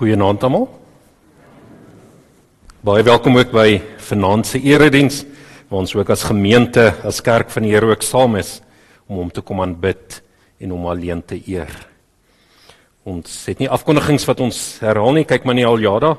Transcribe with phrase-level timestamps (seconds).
[0.00, 0.62] Goeienaand almal.
[2.80, 5.18] Baie welkom ook by vanaand se erediens
[5.68, 8.62] waar ons ook as gemeente, as kerk van die Here ook saam is
[9.04, 10.22] om hom te kom aanbid
[10.56, 11.68] en hom alleen te eer.
[13.04, 16.14] Ons het nie afkondigings wat ons herhaal nie, kyk maar nie al jare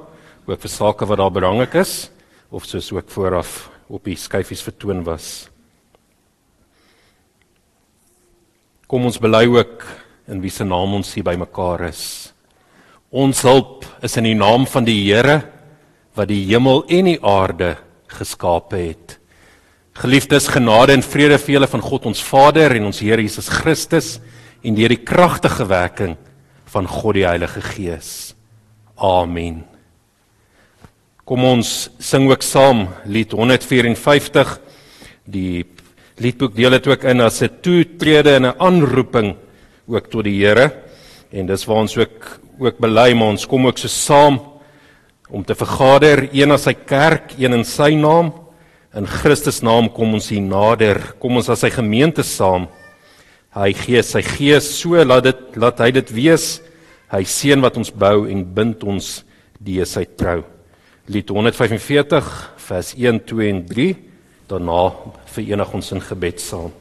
[0.46, 2.12] ook vir sake wat daar belangrik is
[2.54, 5.48] of soos ook vooraf op die skyfies vertoon was.
[8.86, 9.88] Kom ons bely ook
[10.30, 12.31] in wie se naam ons hier bymekaar is.
[13.12, 15.42] Ons hulp is in die naam van die Here
[16.16, 17.74] wat die hemel en die aarde
[18.12, 19.18] geskape het.
[20.00, 24.14] Geliefdes, genade en vrede vir julle van God ons Vader en ons Here Jesus Christus
[24.64, 26.16] en deur die kragtige werking
[26.72, 28.32] van God die Heilige Gees.
[28.96, 29.66] Amen.
[31.28, 34.54] Kom ons sing ook saam lied 154
[35.28, 35.66] die
[36.24, 39.36] liedboek deel dit ook in as 'n toetrede en 'n aanroeping
[39.88, 40.72] ook tot die Here.
[41.32, 44.38] En dis waar ons ook ook bely maar ons kom ook so saam
[45.32, 48.34] om te vergader een as sy kerk, een in sy naam.
[48.94, 51.00] In Christus naam kom ons hier nader.
[51.22, 52.68] Kom ons as sy gemeente saam.
[53.56, 56.60] Hy gee sy gees so laat dit laat hy dit wees.
[57.12, 59.22] Hy seën wat ons bou en bind ons
[59.60, 60.42] die sy trou.
[61.12, 62.30] Lied 145
[62.68, 63.90] vers 1, 2 en 3
[64.52, 64.84] daarna
[65.32, 66.72] verenig ons in gebed saam.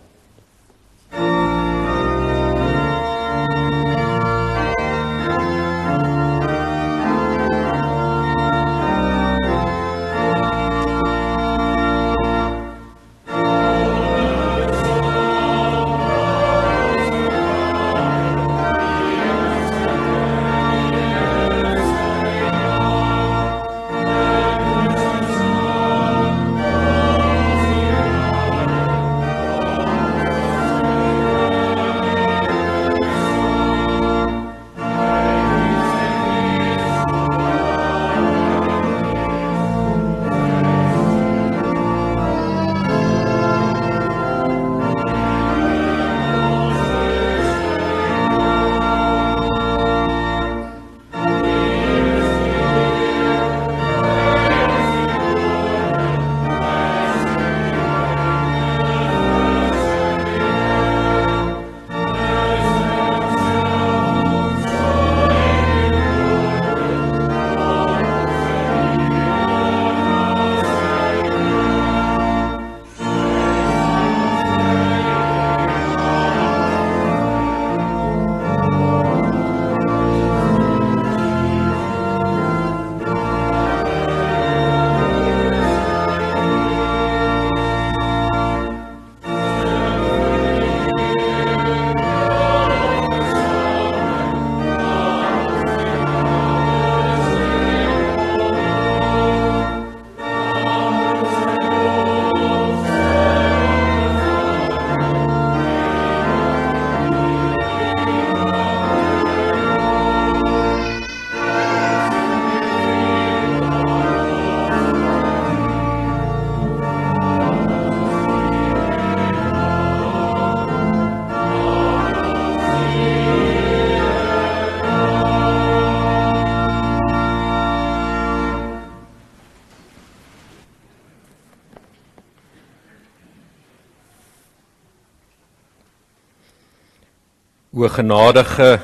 [137.80, 138.76] O genadige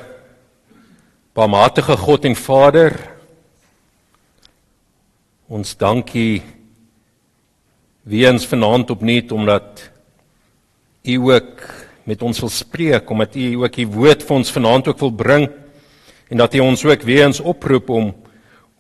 [1.37, 2.95] barmhartige God en Vader
[5.53, 6.41] ons dankie
[8.09, 9.83] weens vanaand opnuut omdat
[11.05, 11.61] u ook
[12.09, 15.45] met ons wil spreek omdat u ook u woord vir ons vanaand ook wil bring
[16.33, 18.15] en dat u ons ook weens oproep om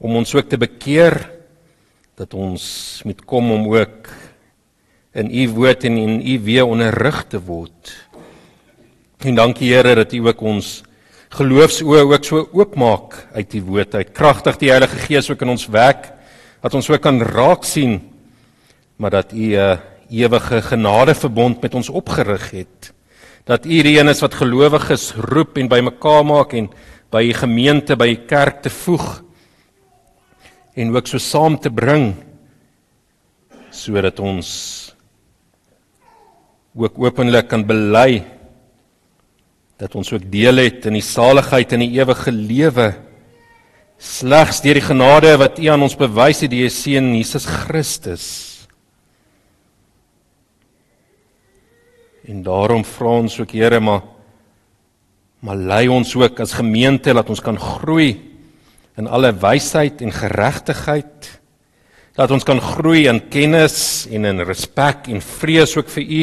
[0.00, 1.18] om ons ook te bekeer
[2.16, 2.64] dat ons
[3.04, 4.08] moet kom om ook
[5.12, 7.92] in u woord en in u weer onderrig te word
[9.24, 10.82] En dankie Here dat U ook ons
[11.36, 14.12] geloofsoë ook so oopmaak uit die woord uit.
[14.12, 16.12] Kragtig die Heilige Gees ook in ons werk
[16.60, 18.00] dat ons ook kan raak sien
[18.96, 22.92] maar dat U 'n ewige genade verbond met ons opgerig het.
[23.44, 26.70] Dat U die een is wat gelowiges roep en bymekaar maak en
[27.10, 29.22] by die gemeente, by die kerk te voeg
[30.74, 32.14] en ook so saam te bring
[33.70, 34.94] sodat ons
[36.76, 38.35] ook openlik kan bely
[39.76, 42.88] dat ons ook deel het in die saligheid en die ewige lewe.
[44.00, 48.26] Slegs deur die genade wat U aan ons bewys het deur U seun Jesus Christus.
[52.26, 54.12] En daarom vra ons ook Here maar
[55.46, 58.16] maar lei ons ook as gemeente dat ons kan groei
[58.98, 61.28] in alle wysheid en geregtigheid.
[62.16, 66.22] Dat ons kan groei in kennis en in respek en vrees ook vir U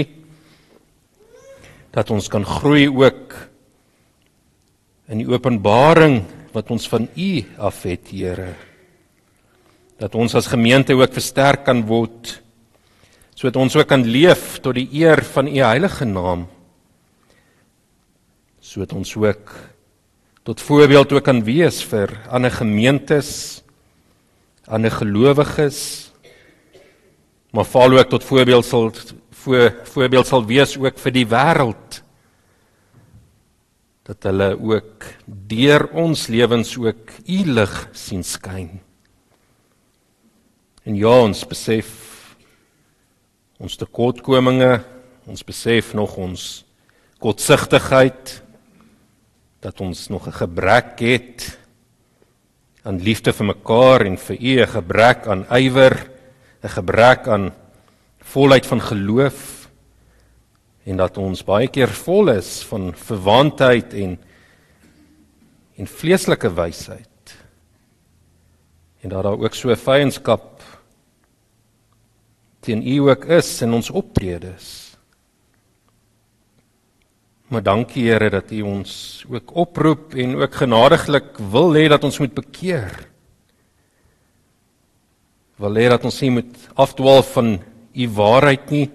[1.94, 3.36] dat ons kan groei ook
[5.14, 6.24] in die openbaring
[6.54, 8.54] wat ons van U af het Here
[10.02, 12.40] dat ons as gemeente ook versterk kan word
[13.38, 16.48] sodat ons ook kan leef tot die eer van U heilige naam
[18.64, 19.54] sodat ons ook
[20.44, 23.64] tot voorbeeld ook kan wees vir ander gemeentes,
[24.68, 26.12] ander gelowiges.
[27.56, 28.92] Maar val ook tot voorbeeld sal
[29.44, 32.00] voor voorbeeld sal wees ook vir die wêreld
[34.04, 38.82] dat hulle ook deur ons lewens ook u lig sien skyn.
[40.84, 41.92] En ja, ons besef
[43.64, 44.82] ons tekortkominge,
[45.24, 46.66] ons besef nog ons
[47.24, 48.42] kortsigtigheid
[49.64, 51.58] dat ons nog 'n gebrek het
[52.84, 56.12] aan liefde vir mekaar en vir U, 'n gebrek aan ywer,
[56.64, 57.54] 'n gebrek aan
[58.34, 59.70] volheid van geloof
[60.84, 64.18] en dat ons baie keer vol is van verwantheid en
[65.74, 67.32] en vleeslike wysheid.
[69.02, 70.62] En dat daar ook so 'n vyandskap
[72.60, 74.98] teen U ook is in ons optredes.
[77.48, 82.20] Maar dankie Here dat U ons ook oproep en ook genadiglik wil hê dat ons
[82.20, 83.10] moet bekeer.
[85.56, 87.62] Wil hê dat ons nie moet afdwaal van
[87.94, 88.88] U waarheid nie,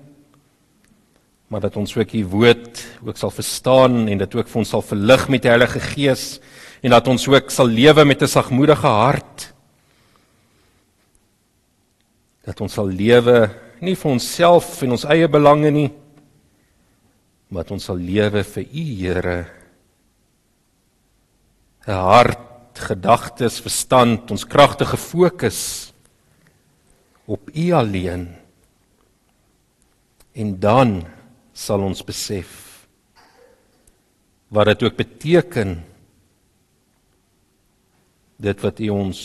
[1.48, 4.82] maar dat ons ook U woord ook sal verstaan en dit ook vir ons sal
[4.82, 6.40] verlig met die Heilige Gees
[6.82, 9.52] en dat ons ook sal lewe met 'n sagmoedige hart.
[12.44, 13.50] Dat ons sal lewe
[13.80, 15.90] nie vir onsself en ons eie belange nie,
[17.50, 19.46] wat ons sal lewe vir u Here
[21.88, 25.92] 'n hart, gedagtes, verstand, ons kragtige fokus
[27.26, 28.28] op u alleen.
[30.32, 31.04] En dan
[31.52, 32.64] sal ons besef
[34.48, 35.78] wat dit ook beteken
[38.38, 39.20] dit wat u ons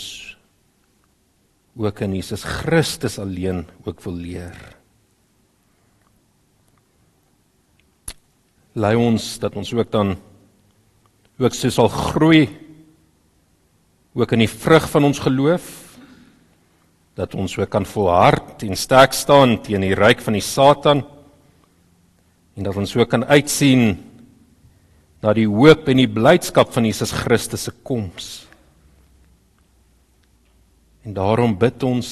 [1.77, 4.73] ook in Jesus Christus alleen ook wil leer.
[8.73, 10.15] lei ons dat ons ook dan
[11.37, 12.47] ook so sal groei
[14.13, 15.82] ook in die vrug van ons geloof
[17.17, 21.03] dat ons ook kan volhard en sterk staan teen die ryk van die Satan
[22.57, 23.97] en dat ons ook kan uitsien
[25.23, 28.43] na die hoop en die blydskap van Jesus Christus se koms.
[31.07, 32.09] En daarom bid ons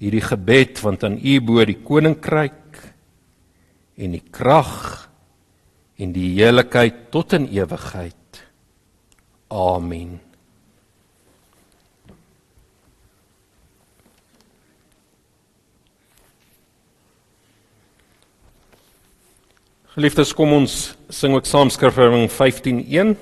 [0.00, 2.80] hierdie gebed want aan U bo die koninkryk
[3.96, 5.06] en die krag
[5.96, 8.44] en die heiligheid tot in ewigheid.
[9.48, 10.25] Amen.
[19.96, 20.72] Geliefdes, kom ons
[21.08, 23.14] sing ook saam Skrifverwing 15:1.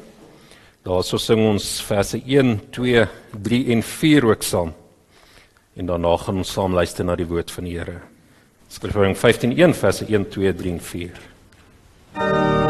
[0.83, 3.05] Daarso sing ons verse 1, 2,
[3.47, 4.73] 3 en 4 ook saam.
[5.77, 8.01] En daarna gaan ons saam luister na die woord van die Here.
[8.69, 12.64] Skrifwoording 15:1 verse 1 2 3 en 4.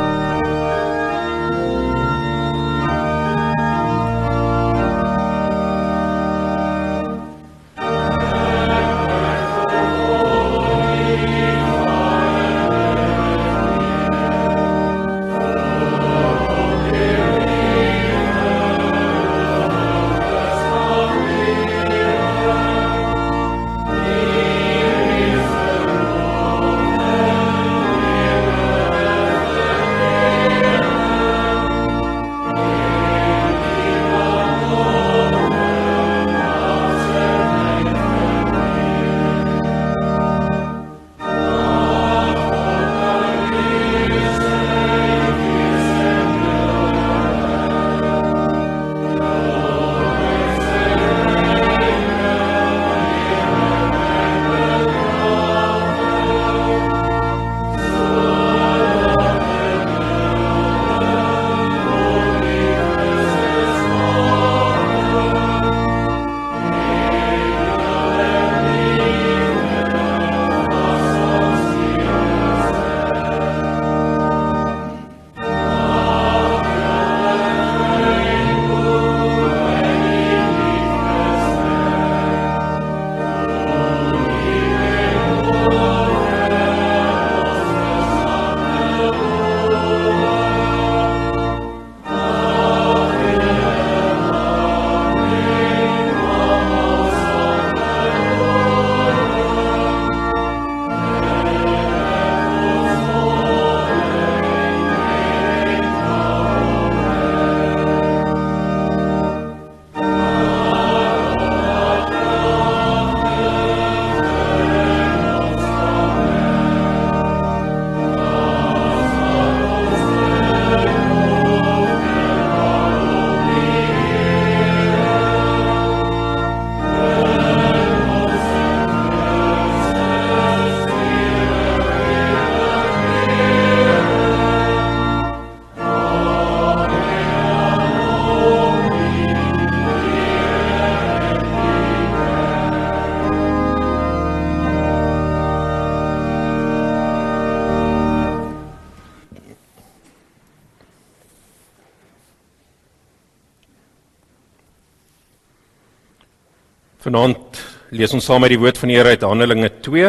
[157.14, 157.58] Vanaand
[157.94, 160.08] lees ons saam met die woord van die Here uit Handelinge 2.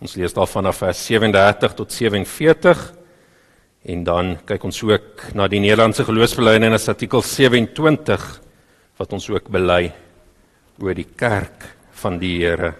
[0.00, 2.84] Ons lees daar vanaf vers 37 tot 47
[3.92, 8.24] en dan kyk ons ook na die Nederlandse geloofsbelijdenis artikel 27
[8.96, 9.90] wat ons ook bely
[10.80, 11.66] oor die kerk
[12.00, 12.72] van die Here.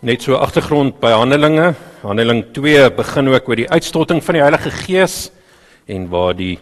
[0.00, 1.74] Net so agtergrond by Handelinge.
[2.06, 5.14] Handeling 2 begin ook oor die uitstorting van die Heilige Gees
[5.90, 6.54] en waar die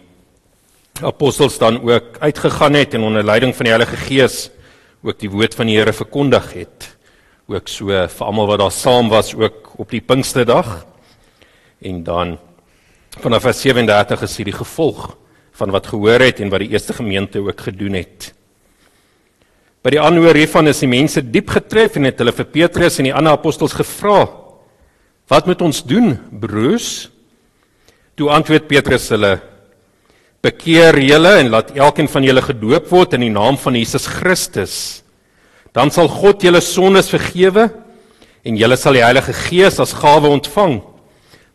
[1.05, 4.49] apostels dan ook uitgegaan het en onder leiding van die Heilige Gees
[5.05, 6.87] ook die woord van die Here verkondig het.
[7.45, 10.79] Ook so vir almal wat daar saam was ook op die Pinksterdag.
[11.77, 12.39] En dan
[13.21, 15.11] vanaf vers 37 is die gevolg
[15.59, 18.31] van wat gehoor het en wat die eerste gemeente ook gedoen het.
[19.85, 23.11] By die aanhoor hiervan is die mense diep getref en het hulle vir Petrus en
[23.11, 24.25] die ander apostels gevra:
[25.27, 27.09] "Wat moet ons doen, broers?"
[28.15, 29.39] Toe antwoord Petrus hulle:
[30.41, 35.03] "Bekeer julle en laat elkeen van julle gedoop word in die naam van Jesus Christus.
[35.73, 37.69] Dan sal God julle sondes vergewe
[38.45, 40.81] en julle sal die Heilige Gees as gawe ontvang.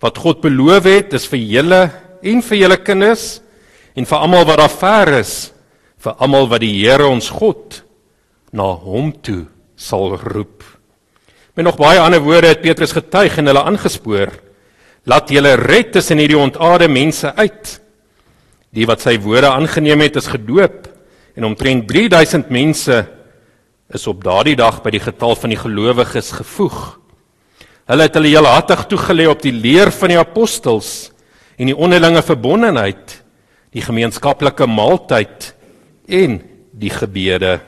[0.01, 1.81] Wat God beloof het, is vir julle
[2.23, 3.41] en vir julle kinders
[3.97, 5.53] en vir almal wat daar ver is,
[6.01, 7.83] vir almal wat die Here ons God
[8.53, 10.65] na hom toe sal roep.
[11.55, 14.31] Met nog baie ander woorde het Petrus getuig en hulle aangespoor:
[15.05, 17.81] Laat julle red tussen hierdie ontaarde mense uit.
[18.71, 20.87] Die wat sy woorde aangeneem het, is gedoop
[21.35, 23.01] en omtrent 3000 mense
[23.91, 26.79] is op daardie dag by die getal van die gelowiges gevoeg.
[27.91, 31.11] Hulle het hulle hele hartig toegelê op die leer van die apostels
[31.59, 33.17] en die onderlinge verbondenheid,
[33.75, 35.51] die gemeenskaplike maaltyd
[36.07, 36.39] en
[36.71, 37.59] die gebede.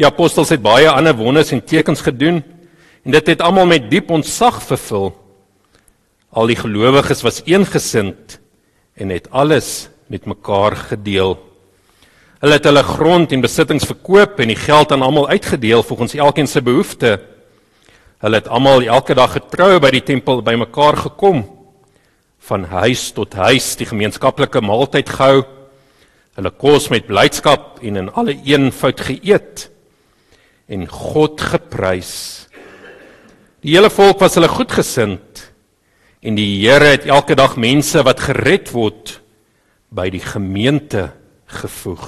[0.00, 2.40] Die apostels het baie ander wonders en tekens gedoen
[3.02, 5.10] en dit het almal met diep ontzag vervul.
[6.32, 8.38] Al die gelowiges was eengesind
[8.96, 11.36] en het alles met mekaar gedeel.
[12.42, 16.48] Hulle het hulle grond en besittings verkoop en die geld aan almal uitgedeel volgens elkeen
[16.48, 17.18] se behoefte.
[18.22, 21.44] Hulle het almal elke dag getrou by die tempel bymekaar gekom
[22.48, 25.44] van huis tot huis die gemeenskaplike maaltyd gehou.
[26.38, 29.68] Hulle kos met blydskap en in alle eenvoud geëet
[30.72, 32.14] en God geprys.
[33.62, 35.44] Die hele volk was hulle goedgesind
[36.22, 39.18] en die Here het elke dag mense wat gered word
[39.92, 41.10] by die gemeente
[41.60, 42.06] gevoeg.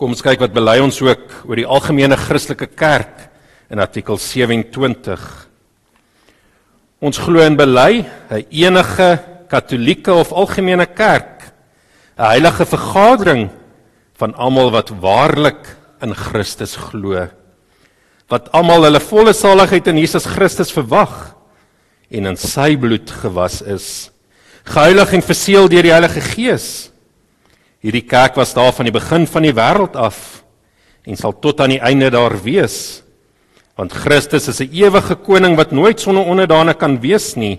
[0.00, 3.26] Kom ons kyk wat bely ons ook oor die algemene Christelike kerk
[3.72, 5.26] in artikel 27.
[7.04, 9.10] Ons glo en bely 'n enige
[9.48, 11.39] katolieke of algemene kerk
[12.20, 13.48] 'n heilige vergadering
[14.20, 17.28] van almal wat waarlik in Christus glo
[18.28, 21.32] wat almal hulle volle saligheid in Jesus Christus verwag
[22.12, 24.10] en in sy bloed gewas is
[24.68, 26.90] geheilig en verseël deur die Heilige Gees.
[27.80, 30.42] Hierdie kerk was daar van die begin van die wêreld af
[31.08, 33.00] en sal tot aan die einde daar wees
[33.80, 37.58] want Christus is 'n ewige koning wat nooit sonder onderdane kan wees nie.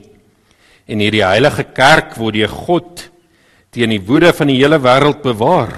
[0.85, 3.10] En hierdie heilige kerk word deur God
[3.71, 5.77] teen die woede van die hele wêreld bewaar.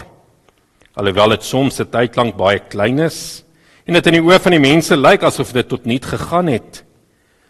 [0.97, 3.43] Alhoewel dit soms 'n tyd lank baie klein is
[3.85, 6.83] en dit in die oë van die mense lyk asof dit tot niet gegaan het,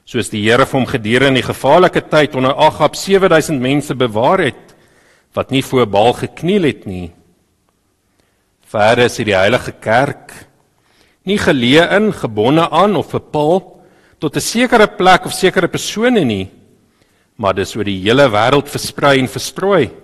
[0.05, 4.75] soos die Here vir hom gedurende die gevaarlike tyd onder Agab 7000 mense bewaar het
[5.33, 7.11] wat nie voor Baal gekniel het nie.
[8.65, 10.47] Verder is die heilige kerk
[11.23, 13.79] nie geleë in, gebonde aan of bepaal
[14.19, 16.49] tot 'n sekere plek of sekere persone nie,
[17.37, 20.02] maar dis oor die hele wêreld versprei en verstrooi.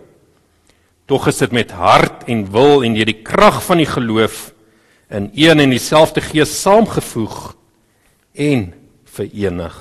[1.10, 4.52] Tog is dit met hart en wil en deur die krag van die geloof
[5.10, 7.56] in een en dieselfde gees saamgevoeg
[8.38, 8.68] en
[9.10, 9.78] verenig.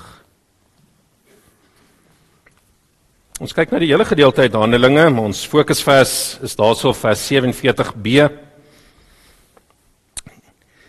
[3.44, 6.14] Ons kyk na die hele gedeelte uit Handelinge, maar ons fokusvers
[6.48, 8.24] is daarso vers 47b.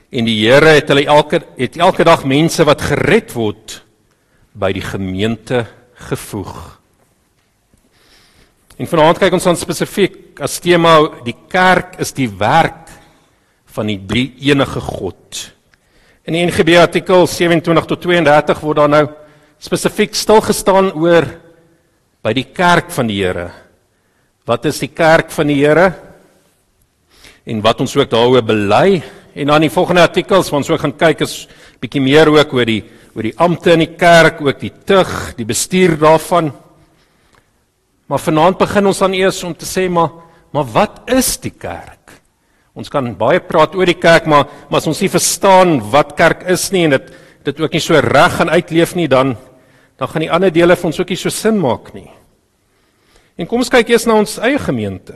[0.09, 3.81] En die Here het hulle elke het elke dag mense wat gered word
[4.55, 5.65] by die gemeente
[6.07, 6.55] gevoeg.
[8.79, 12.87] En vanaand kyk ons aan spesifiek as tema die kerk is die werk
[13.75, 15.39] van die drie enige God.
[16.27, 19.05] In die NGB artikel 27 tot 32 word daar nou
[19.59, 21.27] spesifiek stil gestaan oor
[22.23, 23.49] by die kerk van die Here.
[24.47, 25.91] Wat is die kerk van die Here?
[27.49, 29.01] En wat ons ook daaroor bely
[29.35, 31.35] en dan die volgende artikels wat ons ook gaan kyk is
[31.79, 32.81] bietjie meer ook oor die
[33.15, 36.51] oor die ampte in die kerk, ook die tug, die bestuur daarvan.
[38.07, 42.21] Maar vanaand begin ons dan eers om te sê maar maar wat is die kerk?
[42.73, 46.45] Ons kan baie praat oor die kerk, maar maar as ons nie verstaan wat kerk
[46.47, 47.11] is nie en dit
[47.43, 49.35] dit ook nie so reg gaan uitleef nie, dan
[49.99, 52.07] dan gaan die ander dele van ons ook nie so sin maak nie.
[53.39, 55.15] En kom ons kyk eers na ons eie gemeente.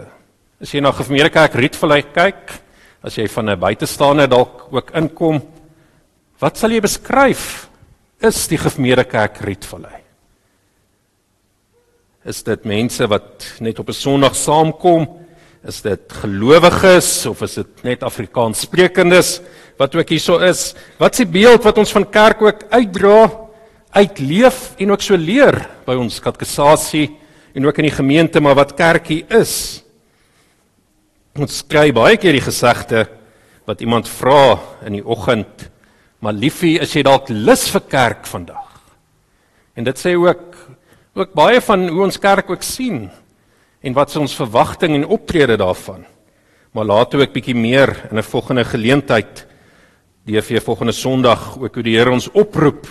[0.63, 2.53] As jy na Gemeente Kerk Rietvlei kyk,
[3.03, 5.41] as jy van 'n buitestaande dalk ook inkom,
[6.39, 7.69] wat sal jy beskryf
[8.21, 9.99] is die Gemeente Kerk Rietvlei?
[12.25, 15.22] Is dit mense wat net op 'n Sondag saamkom?
[15.63, 19.37] Is dit gelowiges of is dit net Afrikaans sprekendes
[19.79, 20.73] wat ook hierso is?
[20.99, 23.31] Wat is die beeld wat ons van kerk ook uitdra,
[23.95, 25.55] uitleef en ook so leer
[25.87, 27.13] by ons katekisasie
[27.55, 29.85] en ook in die gemeente maar wat kerkie is?
[31.39, 33.07] Ons kry baie keer die gesegde
[33.63, 35.69] wat iemand vra in die oggend,
[36.19, 38.67] maar liefie, is jy dalk lus vir kerk vandag?
[39.79, 40.49] En dit sê ook
[41.13, 43.05] ook baie van hoe ons kerk ook sien
[43.83, 46.05] en wat is ons verwagting en optrede daarvan.
[46.73, 49.45] Maar later ook bietjie meer in 'n volgende geleentheid
[50.25, 52.87] DV volgende Sondag ook hoe die Here ons oproep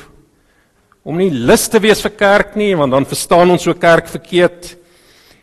[1.02, 4.76] om nie lus te wees vir kerk nie want dan verstaan ons so kerk verkeerd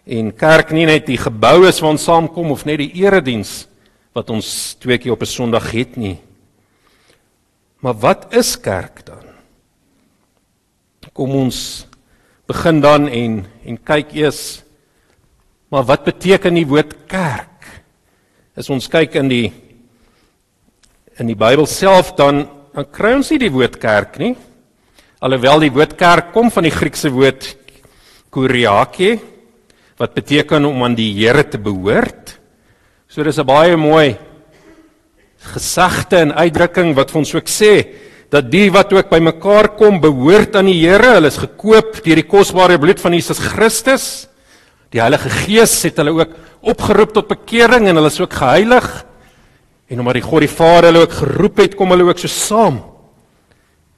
[0.06, 3.68] en kerk nie net die gebou is waar ons saamkom of net die erediens
[4.14, 6.18] wat ons twee keer op 'n Sondag het nie.
[7.80, 9.26] Maar wat is kerk dan?
[11.14, 11.88] Kom ons
[12.48, 14.64] begin dan en en kyk eers
[15.70, 17.68] maar wat beteken die woord kerk?
[18.58, 19.48] As ons kyk in die
[21.20, 24.36] in die Bybel self dan dan kry ons nie die woord kerk nie.
[25.20, 27.50] Alhoewel die woord kerk kom van die Griekse woord
[28.32, 29.18] kuriake
[30.00, 32.38] wat beteken om aan die Here te behoort.
[33.10, 34.18] So dis 'n baie mooi
[35.40, 37.74] gesegde en uitdrukking wat vir ons ook sê
[38.30, 41.16] dat die wat ook bymekaar kom behoort aan die Here.
[41.16, 44.29] Hulle is gekoop deur die kosbare bloed van Jesus Christus.
[44.93, 48.88] Die Heilige Gees het hulle ook opgeroep tot bekering en hulle is ook geheilig.
[49.89, 52.82] En omdat die God die Vader hulle ook geroep het, kom hulle ook so saam.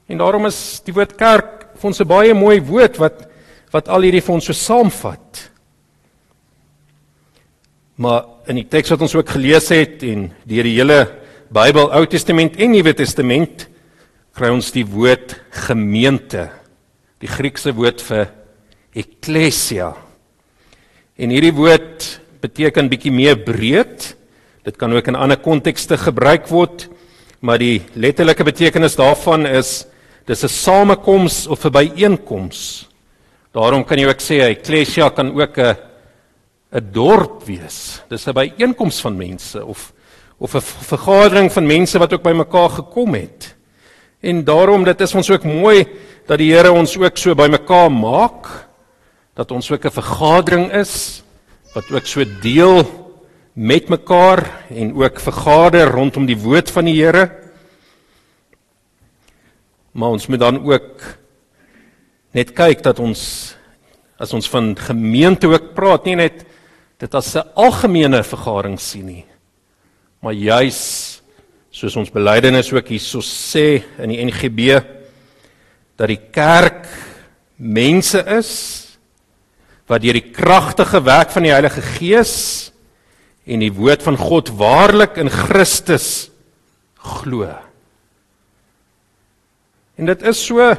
[0.08, 3.28] En daarom is die woord kerk vir ons 'n baie mooi woord wat
[3.72, 5.50] wat al hierdie vir ons so saamvat.
[7.96, 11.08] Maar in die teks wat ons ook gelees het en deur die hele
[11.52, 13.68] Bybel, Ou Testament en Nuwe Testament,
[14.32, 16.50] kry ons die woord gemeente.
[17.20, 18.30] Die Griekse woord vir
[18.94, 19.94] ekklesia.
[21.22, 22.06] En hierdie woord
[22.42, 24.08] beteken bietjie meer breed.
[24.66, 26.88] Dit kan ook in ander kontekste gebruik word,
[27.46, 29.84] maar die letterlike betekenis daarvan is
[30.26, 32.88] dis 'n samekoms of 'n byeenkoms.
[33.52, 35.76] Daarom kan jy ook sê ekklesia kan ook 'n
[36.72, 38.02] 'n dorp wees.
[38.08, 39.92] Dis 'n byeenkoms van mense of
[40.38, 43.54] of 'n vergadering van mense wat ook bymekaar gekom het.
[44.20, 45.86] En daarom dit is ons ook mooi
[46.26, 48.71] dat die Here ons ook so bymekaar maak
[49.34, 51.22] dat ons ook 'n vergadering is
[51.74, 52.84] wat ook so deel
[53.52, 57.30] met mekaar en ook vergader rondom die woord van die Here.
[59.92, 61.02] Maar ons moet dan ook
[62.32, 63.54] net kyk dat ons
[64.16, 66.44] as ons van gemeente ook praat, nie net
[66.98, 69.24] dit as 'n algemene vergadering sien nie.
[70.20, 71.22] Maar juis
[71.70, 74.82] soos ons belydenis ook hierso sê in die NGB
[75.96, 76.86] dat die kerk
[77.56, 78.81] mense is
[79.90, 82.34] wat deur die kragtige werk van die Heilige Gees
[83.46, 86.30] en die woord van God waarlik in Christus
[87.02, 87.48] glo.
[89.98, 90.70] En dit is so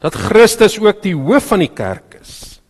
[0.00, 2.60] dat Christus ook die hoof van die kerk is.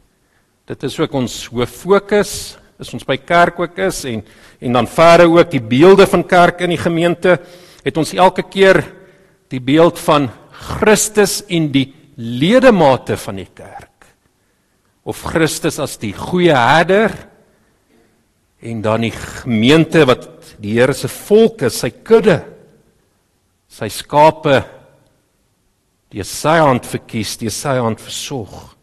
[0.71, 2.33] Dit is ook ons hoof fokus
[2.81, 4.25] is ons by kerk ook is en
[4.61, 7.39] en dan verder ook die beelde van kerk in die gemeente
[7.85, 8.83] het ons elke keer
[9.53, 14.00] die beeld van Christus en die ledemate van die kerk
[15.11, 17.15] of Christus as die goeie herder
[18.61, 20.29] en dan die gemeente wat
[20.61, 22.39] die Here se volk is, sy kudde,
[23.71, 24.59] sy skape,
[26.13, 28.75] die sy hand verkies, die sy hand versorg.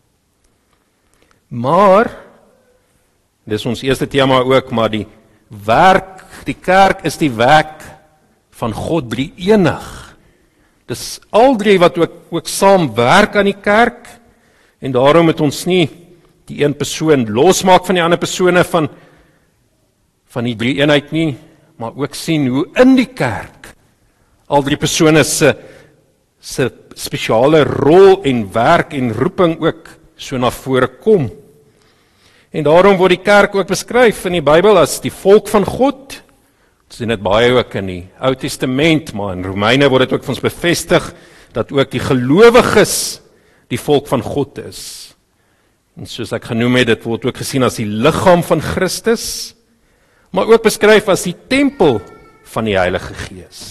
[1.53, 2.09] Maar
[3.47, 5.05] Dis ons eerste tema ook, maar die
[5.47, 7.79] werk, die kerk is die werk
[8.59, 9.85] van God drie enig.
[10.87, 14.09] Dis al drie wat ook ook saam werk aan die kerk
[14.83, 15.85] en daarom moet ons nie
[16.47, 18.89] die een persoon losmaak van die ander persone van
[20.27, 21.37] van die drie eenheid nie,
[21.79, 23.71] maar ook sien hoe in die kerk
[24.47, 25.53] al drie persone se
[26.39, 31.27] se spesiale rol en werk en roeping ook so na vore kom.
[32.51, 36.21] En daarom word die kerk ook beskryf in die Bybel as die volk van God.
[36.87, 40.23] Ons sien dit baie ook in die Ou Testament, maar in Romeine word dit ook
[40.25, 41.11] vir ons bevestig
[41.53, 42.95] dat ook die gelowiges
[43.67, 45.06] die volk van God is.
[45.97, 49.55] En soos ek genoem het, dit word ook gesien as die liggaam van Christus,
[50.29, 51.97] maar ook beskryf as die tempel
[52.53, 53.61] van die Heilige Gees.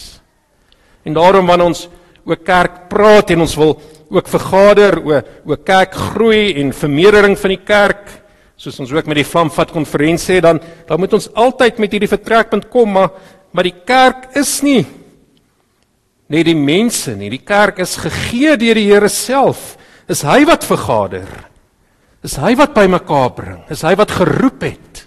[1.06, 1.86] En daarom wanneer ons
[2.26, 3.76] oor kerk praat en ons wil
[4.10, 8.10] ook vergader oor oor kerk groei en vermeerdering van die kerk,
[8.58, 10.58] soos ons ook met die Vlamvat konferensie sê, dan
[10.88, 13.10] dan moet ons altyd met hierdie vertrekpunt kom, maar
[13.54, 14.82] maar die kerk is nie
[16.28, 17.30] net die mense nie.
[17.30, 19.76] Die kerk is gegee deur die Here self.
[20.10, 21.28] Is hy wat vergader.
[22.24, 23.58] Is hy wat bymekaar bring.
[23.72, 25.02] Is hy wat geroep het.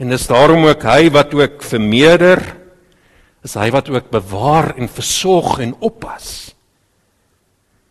[0.00, 2.40] En dis daarom ook hy wat ook vermeerder.
[3.44, 6.54] Is hy wat ook bewaar en versorg en oppas.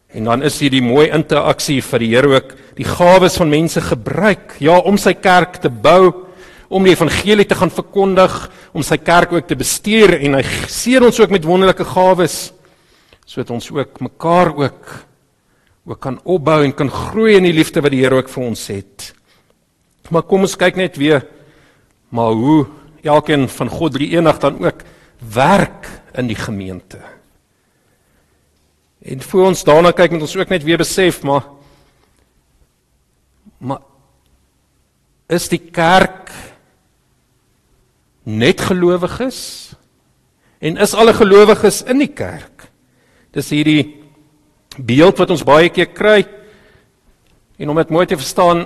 [0.10, 3.82] En dan is hier die mooi interaksie vir die Here ook die gawes van mense
[3.84, 6.26] gebruik ja om sy kerk te bou
[6.70, 8.34] om die evangelie te gaan verkondig
[8.74, 12.38] om sy kerk ook te bestuur en hy seën ons ook met wonderlike gawes
[13.30, 14.90] sodat ons ook mekaar ook
[15.90, 18.68] ook kan opbou en kan groei in die liefde wat die Here ook vir ons
[18.70, 19.10] het.
[20.14, 21.26] Maar kom ons kyk net weer
[22.14, 22.66] maar hoe
[23.06, 24.84] elkeen van God drie enig dan ook
[25.34, 26.98] werk in die gemeente.
[29.02, 31.46] En voor ons daarna kyk moet ons ook net weer besef maar
[33.60, 33.82] maar
[35.30, 36.30] is die kerk
[38.24, 39.74] net gelowiges
[40.60, 42.70] en is alle gelowiges in die kerk?
[43.36, 43.99] Dis hierdie
[44.80, 46.20] beeld wat ons baie keer kry
[47.60, 48.66] en om dit mooi te verstaan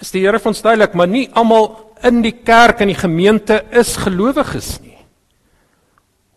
[0.00, 1.74] is die Here vir ons duidelik, maar nie almal
[2.08, 4.96] in die kerk en die gemeente is gelowiges nie.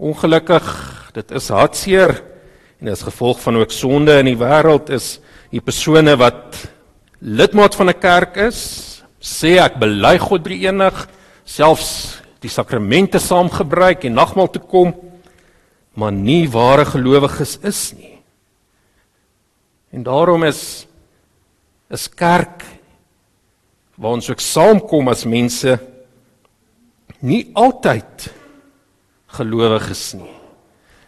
[0.03, 0.67] Ongelukkig,
[1.15, 2.17] dit is hartseer
[2.82, 5.17] en as gevolg van ook sonde in die wêreld is
[5.53, 6.60] die persone wat
[7.23, 11.08] lidmaat van 'n kerk is, sê ek bely God drie enig,
[11.45, 14.93] selfs die sakramente saam gebruik en nagmaal te kom,
[15.95, 18.12] maar nie ware gelowiges is nie.
[19.93, 20.88] En daarom is
[21.93, 22.63] is kerk
[24.01, 25.75] waar ons ook saamkom as mense
[27.21, 28.32] nie altyd
[29.38, 30.32] gelowiges nie.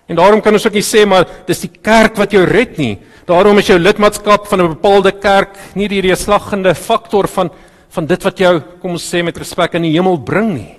[0.05, 2.99] En daarom kan ons ook nie sê maar dis die kerk wat jou red nie.
[3.25, 7.49] Daarom is jou lidmaatskap van 'n bepaalde kerk nie die deurslaggende faktor van
[7.89, 10.77] van dit wat jou kom ons sê met respek in die hemel bring nie.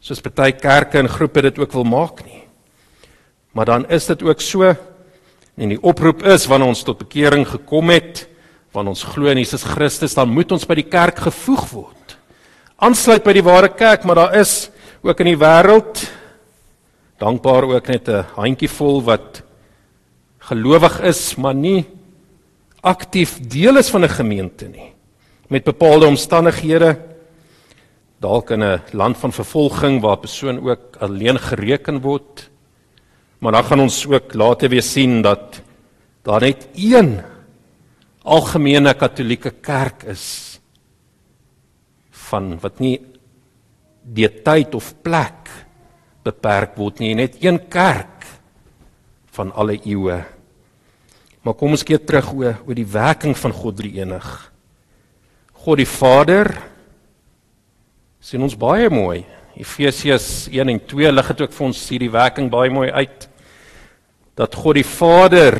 [0.00, 2.42] Soos baie kerke en groepe dit ook wil maak nie.
[3.52, 4.74] Maar dan is dit ook so
[5.56, 8.26] en die oproep is wanneer ons tot bekering gekom het,
[8.72, 12.16] wanneer ons glo in Jesus Christus, dan moet ons by die kerk gevoeg word.
[12.78, 14.70] Aansluit by die ware kerk, maar daar is
[15.02, 16.06] ook in die wêreld
[17.20, 19.42] dankbaar ook net 'n handjievol wat
[20.38, 21.84] gelowig is, maar nie
[22.80, 24.92] aktief deel is van 'n gemeente nie.
[25.48, 26.98] Met bepaalde omstandighede
[28.20, 32.49] dalk in 'n land van vervolging waar 'n persoon ook alleen gereken word.
[33.40, 35.62] Maar dan gaan ons ook later weer sien dat
[36.22, 37.20] daar net een
[38.22, 40.60] algemene katolieke kerk is
[42.28, 42.98] van wat nie
[44.04, 45.48] die tyd of plek
[46.24, 48.26] beperk word nie, net een kerk
[49.32, 50.20] van alle eeue.
[51.40, 54.28] Maar kom ons kyk terug oor oor die werking van God drie enig.
[55.64, 56.52] God die Vader
[58.20, 59.22] sien ons baie mooi.
[59.56, 63.29] Efesiërs 1 en 2 lig dit ook vir ons hierdie werking baie mooi uit.
[64.40, 65.58] Dat God die Vader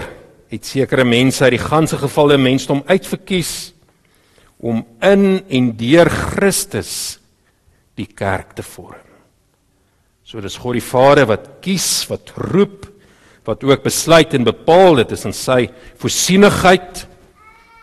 [0.50, 3.74] het sekere mense uit die ganse gevalle mensdom uitverkies
[4.60, 6.94] om in en deur Christus
[8.00, 9.04] die kerk te vorm.
[10.24, 12.86] So dis God die Vader wat kies, wat roep,
[13.44, 15.64] wat ook besluit en bepaal dit is in sy
[16.00, 17.04] voorsienigheid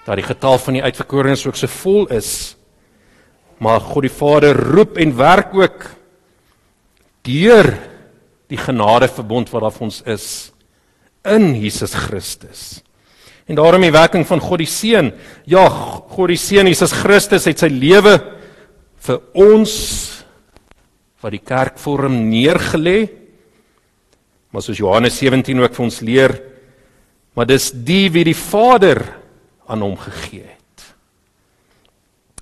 [0.08, 2.56] dat die getal van die uitverkorenes ook so vol is.
[3.60, 5.90] Maar God die Vader roep en werk ook
[7.28, 7.74] deur
[8.48, 10.28] die genadeverbond wat daar vir ons is
[11.36, 12.82] in Jesus Christus.
[13.48, 15.14] En daarom die werking van God die Seun.
[15.48, 18.18] Ja, God die Seun Jesus Christus het sy lewe
[19.08, 19.74] vir ons
[21.24, 23.08] wat die kerk vorm neergelê.
[24.52, 26.36] Maar soos Johannes 17 ook vir ons leer,
[27.36, 29.02] maar dis die wie die Vader
[29.68, 30.86] aan hom gegee het.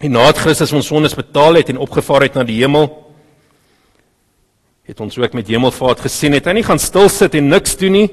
[0.06, 2.89] En nadat Christus ons sondes betaal het en opgevaar het na die hemel,
[4.86, 6.45] het ons ook met Hemelvaart gesien het.
[6.45, 8.10] Hy nie gaan stil sit en niks doen nie.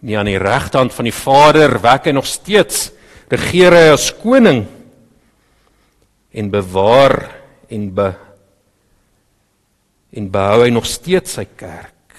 [0.00, 2.92] Nie aan die regterhand van die Vader werk hy nog steeds
[3.28, 4.62] regeer hy as koning
[6.32, 7.16] en bewaar
[7.68, 8.08] en be
[10.16, 12.14] en behou hy nog steeds sy kerk.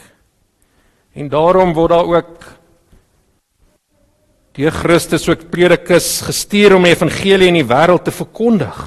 [1.18, 2.46] En daarom word daar ook
[4.60, 8.78] deur Christus ook predikers gestuur om die evangelie in die wêreld te verkondig.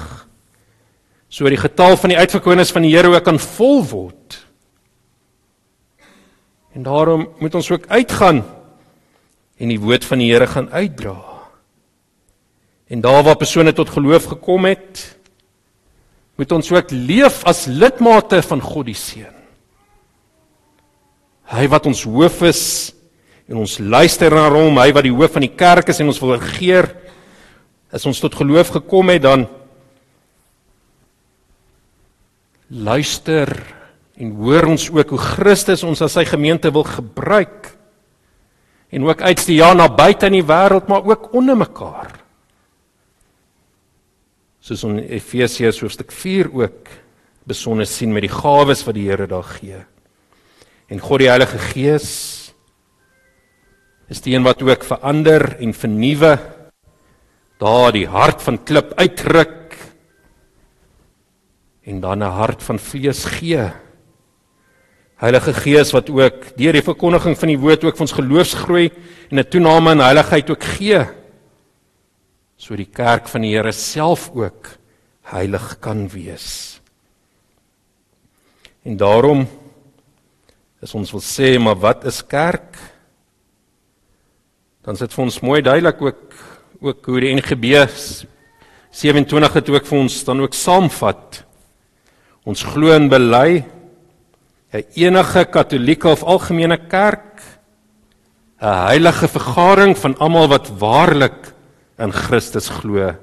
[1.33, 4.37] So die getal van die uitverkorenes van die Here ook kan vol word.
[6.77, 8.43] En daarom moet ons ook uitgaan
[9.61, 11.17] en die woord van die Here gaan uitdra.
[12.89, 15.03] En daar waar persone tot geloof gekom het,
[16.35, 19.39] moet ons ook leef as lidmate van God die Seun.
[21.53, 22.63] Hy wat ons hoof is
[23.49, 26.21] en ons luister na hom, hy wat die hoof van die kerk is en ons
[26.23, 26.89] wil regeer,
[27.93, 29.45] as ons tot geloof gekom het dan
[32.73, 33.51] luister
[34.17, 37.69] en hoor ons ook hoe Christus ons as sy gemeente wil gebruik
[38.93, 42.11] en ook uitste ja na buite in die wêreld maar ook onder mekaar.
[44.63, 46.91] Soos in Efesiërs hoofstuk 4 ook
[47.49, 49.81] besonder sien met die gawes wat die Here daar gee.
[50.87, 52.11] En God die Heilige Gees
[54.13, 56.37] is die een wat ook verander en vernuwe
[57.57, 59.77] daar die hart van klip uitruk
[61.83, 63.71] en dan 'n hart van vlees gee
[65.21, 68.91] Heilige Gees wat ook deur die verkondiging van die woord ook vir ons geloofsgroei
[69.31, 71.05] en 'n toename in heiligheid ook gee.
[72.57, 74.77] So die kerk van die Here self ook
[75.21, 76.79] heilig kan wees.
[78.83, 79.47] En daarom
[80.81, 82.77] is ons wil sê maar wat is kerk?
[84.83, 86.33] Dan sit vir ons mooi duidelik ook
[86.83, 87.87] ook hoe die NGB
[88.91, 91.43] 27 het ook vir ons dan ook saamvat.
[92.43, 93.63] Ons glo en bely
[94.73, 97.41] 'n enige katolieke of algemene kerk
[98.61, 101.53] 'n heilige vergadering van almal wat waarlik
[101.97, 103.13] in Christus glo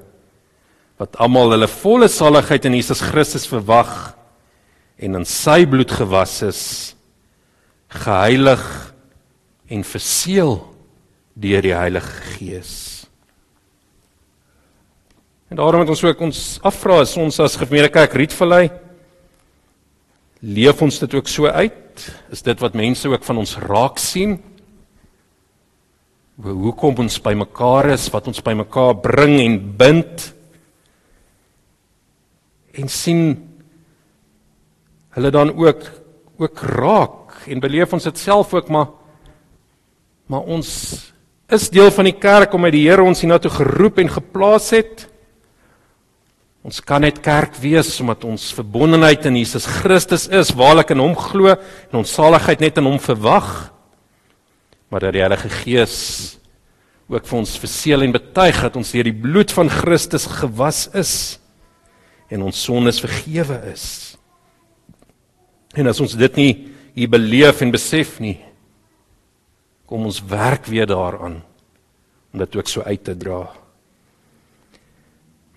[0.97, 4.13] wat almal hulle volle saligheid in Jesus Christus verwag
[5.01, 6.61] en in sy bloed gewas is
[7.89, 8.61] geheilig
[9.71, 10.59] en verseël
[11.33, 13.07] deur die Heilige Gees.
[15.49, 18.69] En daarom het ons ook ons afvra is ons as gemeente kerk Rietvallei
[20.41, 22.05] Leef ons dit ook so uit?
[22.33, 24.39] Is dit wat mense ook van ons raak sien?
[26.41, 30.25] Hoekom ons bymekaar is, wat ons bymekaar bring en bind?
[32.73, 33.23] En sien
[35.11, 35.89] hulle dan ook
[36.41, 38.87] ook raak en beleef ons dit self ook maar
[40.31, 40.69] maar ons
[41.51, 45.10] is deel van die kerk omdat die Here ons hiernatoe geroep en geplaas het.
[46.61, 51.15] Ons kan net kerk wees omdat ons verbondenheid in Jesus Christus is, waarlik in hom
[51.17, 53.49] glo en ons saligheid net in hom verwag.
[54.93, 55.97] Maar dat die Heilige Gees
[57.11, 61.13] ook vir ons verseël en betuig dat ons deur die bloed van Christus gewas is
[62.31, 64.15] en ons sondes vergewe is.
[65.75, 66.51] En as ons dit nie
[66.95, 68.37] hier beleef en besef nie,
[69.89, 71.41] kom ons werk weer daaraan
[72.31, 73.43] om dit ook so uit te dra.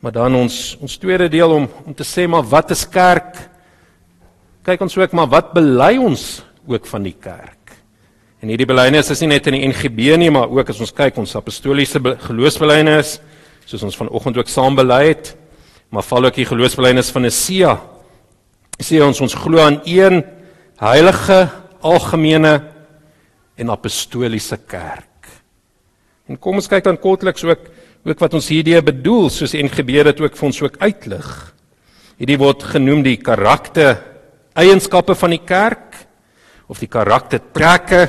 [0.05, 3.39] Maar dan ons ons tweede deel om om te sê maar wat is kerk?
[4.61, 7.73] Kyk ons ook maar wat bely ons ook van die kerk.
[8.45, 11.17] En hierdie belydenis is nie net in die NGB nie, maar ook as ons kyk
[11.23, 13.15] ons apostoliese geloofsbelydenis
[13.65, 15.31] soos ons vanoggend ook saam bely het,
[15.89, 17.73] maar val ook die geloofsbelydenis van Nisea.
[18.77, 20.21] Sê ons ons glo aan een
[20.85, 21.47] heilige
[21.81, 22.59] algemene
[23.57, 25.33] en apostoliese kerk.
[26.29, 27.73] En kom ons kyk dan kortliks ook
[28.05, 31.29] ook wat ons hierdie bedoel soos en gebeur dit ook vir ons ook uitlig.
[32.21, 33.97] Hierdie word genoem die karakter
[34.55, 35.97] eienskappe van die kerk
[36.71, 38.05] of die karaktertrekke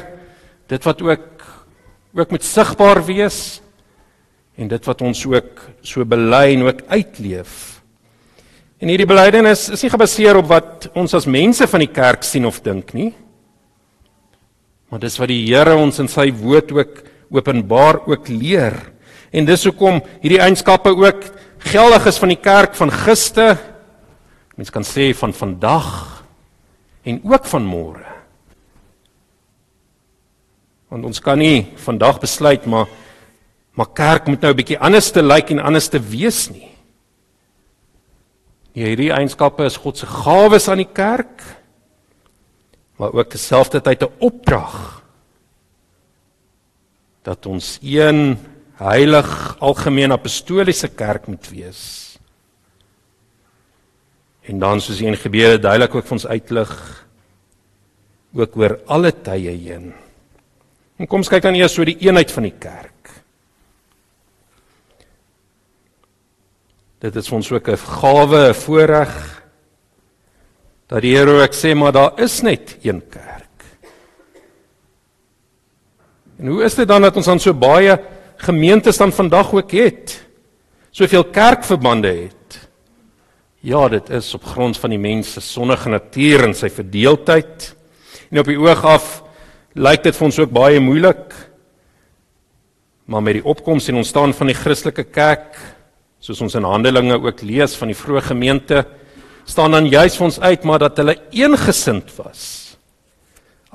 [0.70, 1.32] dit wat ook
[2.16, 3.60] ook moet sigbaar wees
[4.56, 7.82] en dit wat ons ook so bely en ook uitleef.
[8.80, 12.48] En hierdie belydenis is nie gebaseer op wat ons as mense van die kerk sien
[12.48, 13.12] of dink nie.
[14.92, 17.02] Maar dis wat die Here ons in sy woord ook
[17.36, 18.78] openbaar ook leer.
[19.36, 21.26] En dis hoekom hierdie eienskappe ook
[21.68, 23.58] geldig is van die kerk van gister.
[24.56, 25.90] Mens kan sê van vandag
[27.06, 28.06] en ook van môre.
[30.88, 32.88] Want ons kan nie vandag besluit maar
[33.76, 36.72] maar kerk moet nou 'n bietjie anders te lyk en anders te wees nie.
[38.72, 41.44] Hierdie eienskappe is God se gawes aan die kerk
[42.96, 45.04] maar ook terselfdertyd 'n opdrag
[47.24, 48.38] dat ons een
[48.80, 49.30] heilig
[49.64, 51.84] algemeen apostoliese kerk moet wees.
[54.46, 56.74] En dan soos die gebeure duidelik ook vir ons uitlig
[58.36, 59.94] ook oor alle tye heen.
[61.00, 62.92] En kom ons kyk dan eers so die eenheid van die kerk.
[67.04, 69.44] Dit is ons ook 'n gawe, 'n voorreg
[70.88, 73.64] dat die Here ook sê maar daar is net een kerk.
[76.38, 77.98] En hoe is dit dan dat ons dan so baie
[78.38, 80.26] gemeentes dan vandag ook het.
[80.92, 82.60] Soveel kerkverbande het.
[83.66, 87.72] Ja, dit is op grond van die mens se sonnige natuur en sy verdeeldheid.
[88.30, 89.24] En op die oog af
[89.74, 91.34] lyk dit vir ons ook baie moeilik.
[93.06, 95.58] Maar met die opkoms en ontstaan van die Christelike kerk,
[96.20, 98.86] soos ons in Handelinge ook lees van die vroeë gemeente,
[99.46, 102.46] staan dan juis vir ons uit maar dat hulle eengesind was.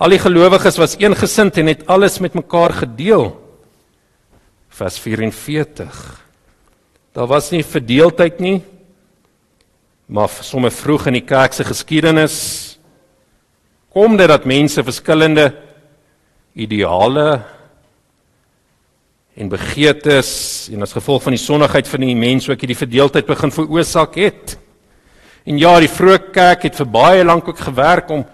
[0.00, 3.28] Al die gelowiges was eengesind en het alles met mekaar gedeel.
[4.70, 5.96] Vers 44.
[7.12, 8.60] Daar was nie verdeeldheid nie.
[10.10, 12.36] Maar sommer vroeg in die kerk se geskiedenis
[13.90, 15.48] kom dit dat mense verskillende
[16.54, 17.42] ideale
[19.34, 20.32] en begeertes
[20.70, 24.56] en as gevolg van die sondigheid van die mens ook hierdie verdeeldheid begin veroorsaak het.
[25.46, 28.26] En ja, die vroeë kerk het vir baie lank ook gewerk om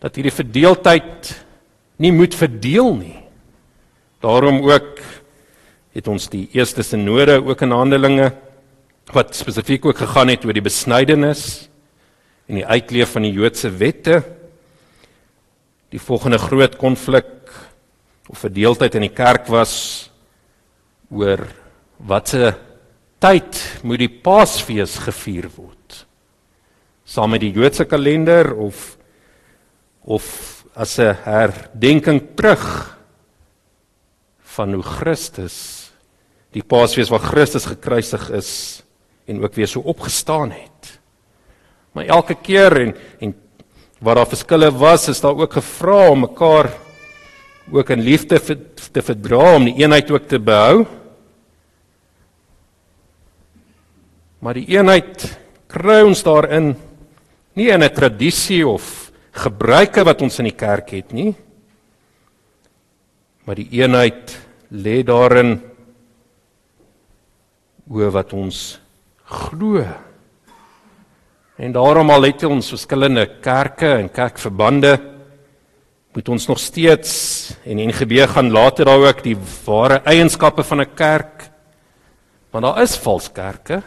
[0.00, 1.32] dat hierdie verdeeldheid
[2.00, 3.18] nie moet verdeel nie.
[4.24, 5.00] Daarom ook
[5.94, 8.32] het ons die eerste sinode ook in Handelinge
[9.14, 11.68] wat spesifiek ook gegaan het oor die besnydenis
[12.48, 14.22] en die uitleef van die Joodse wette.
[15.94, 17.30] Die volgende groot konflik
[18.28, 19.74] of verdeeldheid in die kerk was
[21.14, 21.44] oor
[22.02, 22.54] watse
[23.22, 26.02] tyd moet die Paasfees gevier word?
[27.04, 28.96] Saam met die Joodse kalender of
[30.04, 30.24] of
[30.74, 32.98] as 'n herdenking terug
[34.42, 35.83] van hoe Christus
[36.54, 38.50] die Paasfees waar Christus gekruisig is
[39.26, 40.98] en ook weer so opgestaan het.
[41.92, 43.34] Maar elke keer en en
[44.04, 46.68] waar daar verskille was, is daar ook gevra om mekaar
[47.72, 48.36] ook in liefde
[48.92, 50.84] te verdra om die eenheid ook te behou.
[54.44, 55.24] Maar die eenheid
[55.72, 56.74] kry ons daarin
[57.56, 61.34] nie in 'n tradisie of gebruike wat ons in die kerk het nie.
[63.44, 64.38] Maar die eenheid
[64.70, 65.60] lê daarin
[67.88, 68.80] oor wat ons
[69.24, 69.84] glo.
[71.56, 74.96] En daarom al het ons verskillende kerke en kerkverbande
[76.14, 77.12] moet ons nog steeds
[77.66, 81.50] en NGB gaan later daar ook die ware eienskappe van 'n kerk
[82.50, 83.82] want daar is vals kerke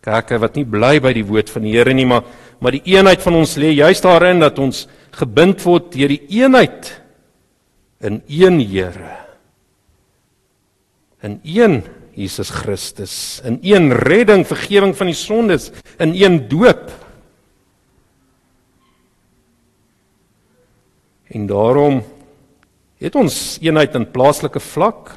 [0.00, 2.22] kerke wat nie bly by die woord van die Here nie maar
[2.60, 7.02] maar die eenheid van ons lê juist daarin dat ons gebind word deur die eenheid
[8.00, 9.16] in een Here
[11.22, 11.82] in een
[12.14, 16.92] Jesus Christus in een redding vergifnis van die sondes in een doop
[21.34, 22.02] En daarom
[23.02, 25.16] het ons eenheid in plaaslike vlak.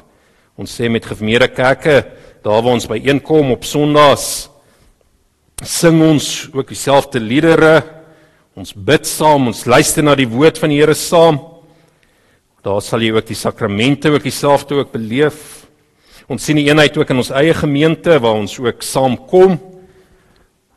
[0.58, 2.00] Ons sê met gemeente kerke,
[2.42, 4.16] daar waar ons byeenkom op Sondae,
[5.62, 7.84] sing ons ook dieselfde liedere.
[8.58, 11.38] Ons bid saam, ons luister na die woord van die Here saam.
[12.66, 15.67] Daar sal jy ook die sakramente ook dieselfde ook beleef.
[16.28, 19.54] Ons sien die eenheid ook in ons eie gemeente waar ons ook saam kom.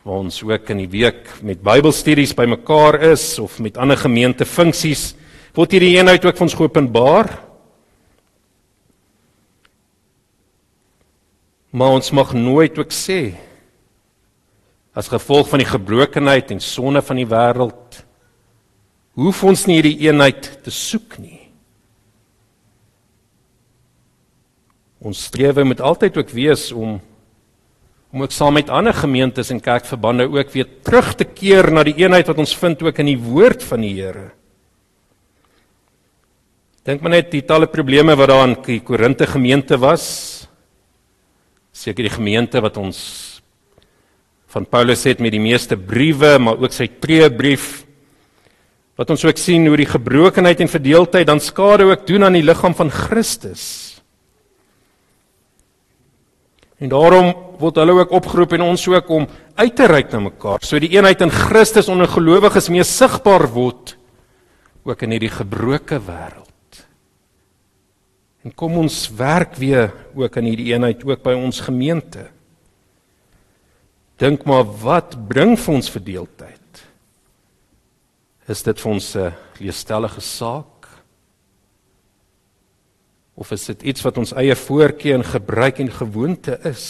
[0.08, 5.12] Waar ons ook in die week met Bybelstudies bymekaar is of met ander gemeente funksies
[5.52, 7.28] word hierdie eenheid ook van ons geopenbaar.
[11.76, 13.34] Maar ons mag nooit ook sê
[14.96, 18.02] as gevolg van die gebrokenheid en sonde van die wêreld
[19.20, 21.41] hoef ons nie hierdie eenheid te soek nie.
[25.02, 27.00] Ons strewe moet altyd ook wees om
[28.12, 31.96] om ook saam met ander gemeentes en kerkverbande ook weer terug te keer na die
[31.96, 34.26] eenheid wat ons vind ook in die woord van die Here.
[36.84, 40.04] Dink maar net die talle probleme wat daar in die Korinte gemeente was.
[41.72, 43.00] Seker die gemeente wat ons
[44.52, 47.86] van Paulus het met die meeste briewe, maar ook sy preebrief
[49.00, 52.44] wat ons ook sien hoe die gebrokenheid en verdeeldheid dan skade ook doen aan die
[52.44, 54.01] liggaam van Christus.
[56.82, 57.30] En daarom
[57.62, 60.90] word hulle ook opgeroep en ons ook om uit te reik na mekaar, so die
[60.96, 63.96] eenheid in Christus onder gelowiges meer sigbaar word
[64.82, 66.48] ook in hierdie gebroke wêreld.
[68.42, 72.26] En kom ons werk weer ook aan hierdie eenheid ook by ons gemeente.
[74.18, 76.82] Dink maar wat bring vir ons verdeeldheid?
[78.50, 80.71] Is dit vir ons 'n leesstellige saak?
[83.42, 86.88] Of is dit iets wat ons eie voorkeur en gebruik en gewoonte is?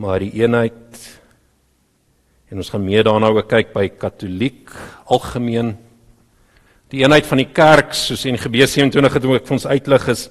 [0.00, 1.20] Maar die eenheid
[2.50, 4.72] En ons gaan meer daarna ook kyk by Katoliek
[5.14, 5.76] algemeen.
[6.90, 10.24] Die eenheid van die kerk, soos in Gebeure 27 het ook vir ons uitlig is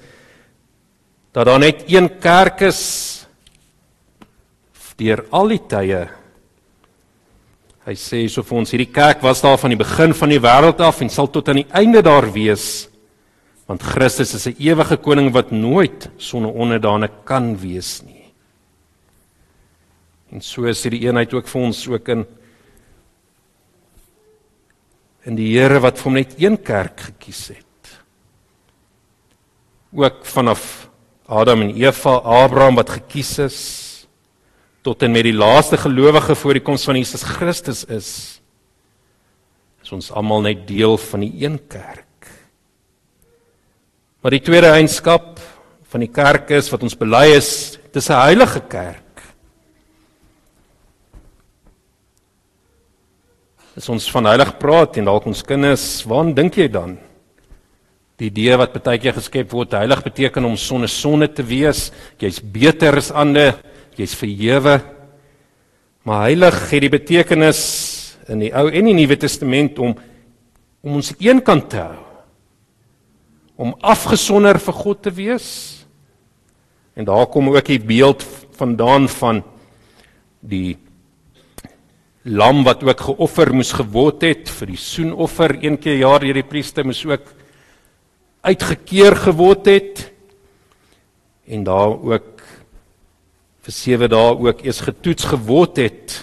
[1.32, 2.82] dat daar net een kerk is
[5.00, 6.02] deur al die tye.
[7.90, 10.78] Hy sê so vir ons hierdie kerk was daar van die begin van die wêreld
[10.86, 12.86] af en sal tot aan die einde daar wees
[13.66, 18.34] want Christus is 'n ewige koning wat nooit sonder onderdane kan wees nie.
[20.32, 22.26] En so is hierdie eenheid ook vir ons ook in
[25.26, 28.02] in die Here wat vir hom net een kerk gekies het.
[29.94, 30.90] Ook vanaf
[31.26, 33.89] Adam en Eva, Abraham wat gekies is
[34.86, 38.10] tot en met die laaste gelowige voor die koms van Jesus Christus is,
[39.84, 42.06] is ons almal net deel van die een kerk.
[44.20, 45.40] Maar die tweede eienskap
[45.90, 49.04] van die kerk is wat ons bely is, dis 'n heilige kerk.
[53.76, 56.98] As ons van heilig praat en dalk ons kinders, waar dink jy dan?
[58.18, 62.42] Die idee wat baie keer geskep word, heilig beteken om sonder sonde te wees, jy's
[62.42, 63.56] beter as ander,
[64.00, 64.80] jy's verhewe.
[66.08, 67.62] Maar heilig het die betekenis
[68.30, 69.98] in die Ou en die Nuwe Testament om
[70.80, 72.06] om ons eenkant te hou
[73.60, 75.48] om afgesonder vir God te wees.
[76.96, 78.24] En daar kom ook die beeld
[78.56, 79.42] vandaan van
[80.40, 80.78] die
[82.24, 86.40] lam wat ook geoffer moes geword het vir die soenoffer een keer per jaar deur
[86.40, 87.28] die priester moes ook
[88.48, 90.04] uitgekeer geword het
[91.48, 92.39] en daar ook
[93.66, 96.18] vir 7 dae ook eers getoets geword het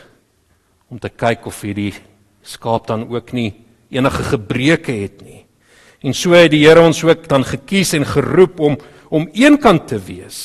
[0.91, 1.95] om te kyk of hierdie
[2.47, 3.53] skaap dan ook nie
[3.91, 5.43] enige gebreke het nie.
[6.03, 9.99] En so het die Here ons ook dan gekies en geroep om om eenkant te
[10.03, 10.39] wees.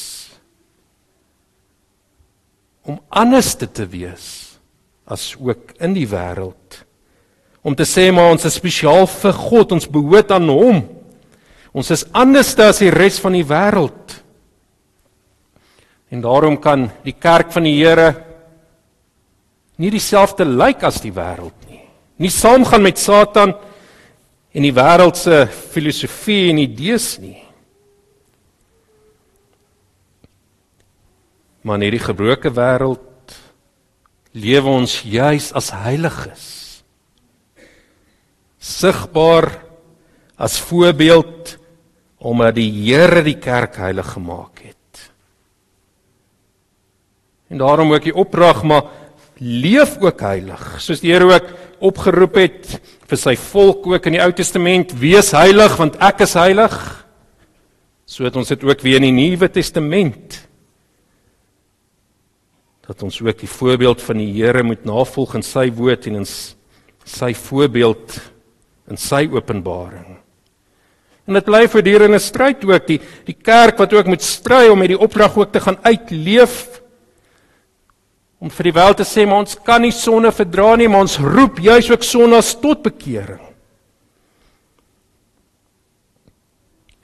[2.86, 4.58] Om anders te, te wees
[5.06, 6.84] as ook in die wêreld.
[7.66, 10.84] Om te sê maar ons is spesiaal vir God, ons behoort aan hom.
[11.74, 14.22] Ons is anders as die res van die wêreld.
[16.12, 18.10] En daarom kan die kerk van die Here
[19.82, 21.80] nie dieselfde lyk as die wêreld nie.
[22.22, 23.56] Nie saamgaan met Satan
[24.52, 27.40] en die wêreldse filosofie en idees nie.
[31.62, 33.38] Maar in hierdie gebroke wêreld
[34.38, 36.46] lewe ons juis as heiliges.
[38.62, 39.50] Sigbaar
[40.42, 41.56] as voorbeeld
[42.22, 44.78] omdat die Here die kerk heilig gemaak het.
[47.52, 48.88] En daarom ook die opdrag maar
[49.42, 51.50] leef ook heilig, soos die Here ook
[51.82, 52.78] opgeroep het
[53.10, 56.76] vir sy volk ook in die Ou Testament, wees heilig want ek is heilig.
[58.06, 60.38] So het ons dit ook weer in die Nuwe Testament.
[62.88, 66.28] Dat ons ook die voorbeeld van die Here moet navolg in sy woord en in
[66.28, 68.20] sy voorbeeld
[68.92, 70.20] in sy openbaring.
[71.28, 74.80] En dit bly voortdurend 'n stryd ook die die kerk wat ook moet stry om
[74.80, 76.81] met die opdrag ook te gaan uitleef
[78.42, 81.20] om vir die wêreld te sê maar ons kan nie sonde verdra nie, maar ons
[81.22, 83.44] roep juis ook sondaars tot bekering.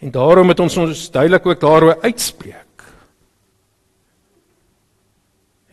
[0.01, 2.65] En daarom moet ons ons duidelik ook daaroor uitspreek.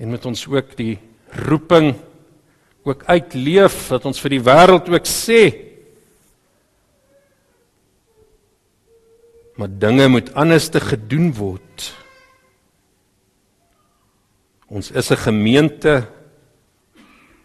[0.01, 0.99] En moet ons ook die
[1.49, 1.95] roeping
[2.85, 5.43] ook uitleef dat ons vir die wêreld ook sê
[9.55, 11.93] maar dinge moet anders te gedoen word.
[14.75, 16.03] Ons is 'n gemeente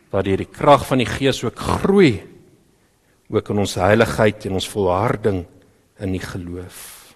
[0.10, 2.26] wat deur die krag van die Gees ook groei
[3.30, 5.46] ook in ons heiligheid en ons volharding
[6.00, 7.14] in die geloof.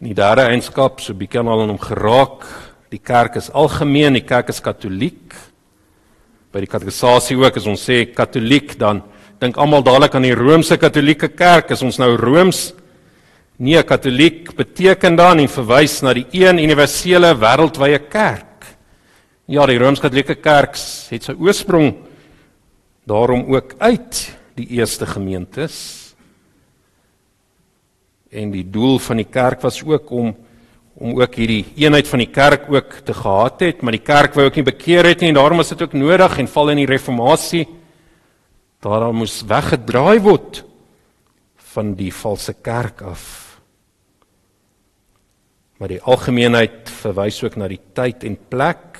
[0.00, 2.44] In die derde eienskap, so bietjie al aan hom geraak,
[2.90, 5.34] die kerk is algemeen, die kerk is katoliek.
[6.52, 9.02] By die katekisasie ook as ons sê katoliek, dan
[9.40, 12.74] dink almal dadelik aan die Romeinse Katolieke Kerk, is ons nou Rooms
[13.58, 18.68] Nee, katoliek beteken dan en verwys na die een universele wêreldwye kerk.
[19.50, 20.76] Ja, die Rooms-Katolieke Kerk
[21.10, 21.88] het sy oorsprong
[23.08, 24.20] daarom ook uit
[24.54, 25.78] die eerste gemeentes.
[28.30, 30.36] En die doel van die kerk was ook om
[30.98, 34.48] om ook hierdie eenheid van die kerk ook te gehad het, maar die kerk wou
[34.48, 36.88] ook nie bekeer het nie en daarom was dit ook nodig en val in die
[36.90, 37.68] reformatie.
[38.82, 40.64] Daarom moes weggedraai word
[41.74, 43.47] van die valse kerk af.
[45.78, 48.98] Maar die algemeenheid verwys ook na die tyd en plek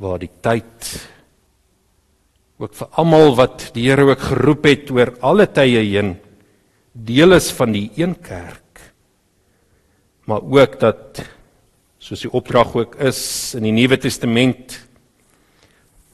[0.00, 0.94] waar die tyd
[2.60, 6.14] ook vir almal wat die Here ook geroep het oor alle tye heen
[6.92, 8.80] deel is van die een kerk.
[10.28, 11.20] Maar ook dat
[12.00, 13.20] soos die opdrag ook is
[13.56, 14.78] in die Nuwe Testament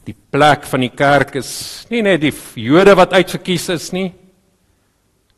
[0.06, 1.50] die plek van die kerk is
[1.90, 4.10] nie net die Jode wat uitverkies is nie,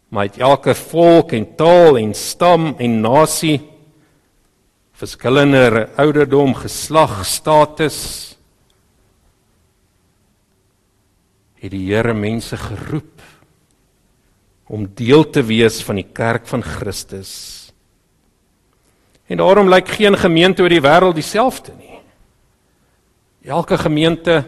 [0.08, 3.60] maar uit elke volk en taal en stam en nasie
[4.98, 7.98] verskillende ouderdom, geslag, status
[11.58, 13.22] het die Here mense geroep
[14.68, 17.32] om deel te wees van die kerk van Christus.
[19.28, 22.00] En daarom lyk geen gemeente oor die wêreld dieselfde nie.
[23.48, 24.42] Elke gemeente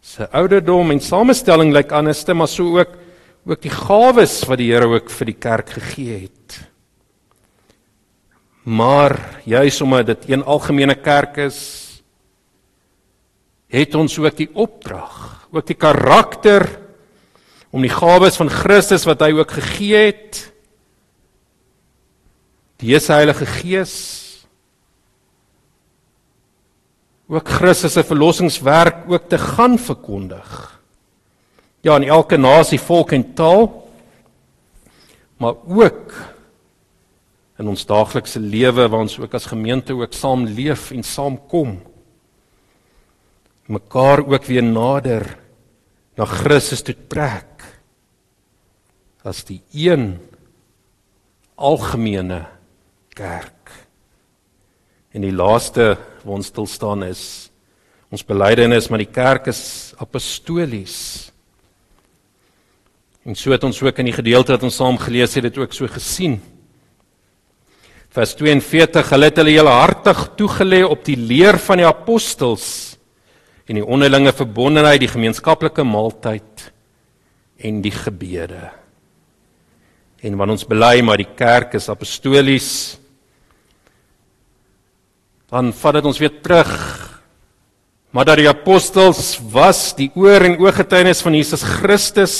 [0.00, 2.94] se ouderdom en samestelling lyk anders, maar so ook
[3.46, 6.56] ook die gawes wat die Here ook vir die kerk gegee het.
[8.66, 9.14] Maar
[9.46, 12.02] juis omdat dit 'n algemene kerk is,
[13.68, 16.80] het ons ook die opdrag, ook die karakter
[17.70, 20.52] om die gawes van Christus wat hy ook gegee het,
[22.76, 24.26] die Heilige Gees
[27.28, 30.75] ook Christus se verlossingswerk ook te gaan verkondig.
[31.86, 33.68] Ja, in elke nasie, volk en taal,
[35.38, 36.14] maar ook
[37.60, 41.78] in ons daaglikse lewe waar ons ook as gemeente ook saam leef en saam kom.
[43.66, 45.24] mekaar ook weer nader
[46.14, 47.64] na Christus toe trek
[49.26, 50.20] as die een
[51.58, 52.44] algemene
[53.10, 53.72] kerk.
[55.10, 57.50] En die laaste waar ons stil staan is
[58.10, 61.32] ons belydenis maar die kerk is apostolies.
[63.26, 65.72] En so het ons ook in die gedeelte wat ons saam gelees het dit ook
[65.74, 66.38] so gesien.
[68.14, 72.68] Vers 42 hulle het hulle hele hartig toegelê op die leer van die apostels
[73.66, 76.68] en die onderlinge verbondenheid, die gemeenskaplike maaltyd
[77.66, 78.68] en die gebede.
[80.22, 82.70] En wanneer ons bely maar die kerk is apostolies
[85.50, 86.72] dan vat dit ons weer terug
[88.14, 92.38] maar dat die apostels was die oor en ooggetuienis van Jesus Christus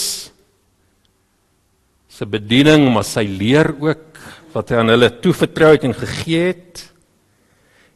[2.17, 4.21] se bediening maar sy leer ook
[4.55, 6.85] wat hy aan hulle toevertrou het en gegee het.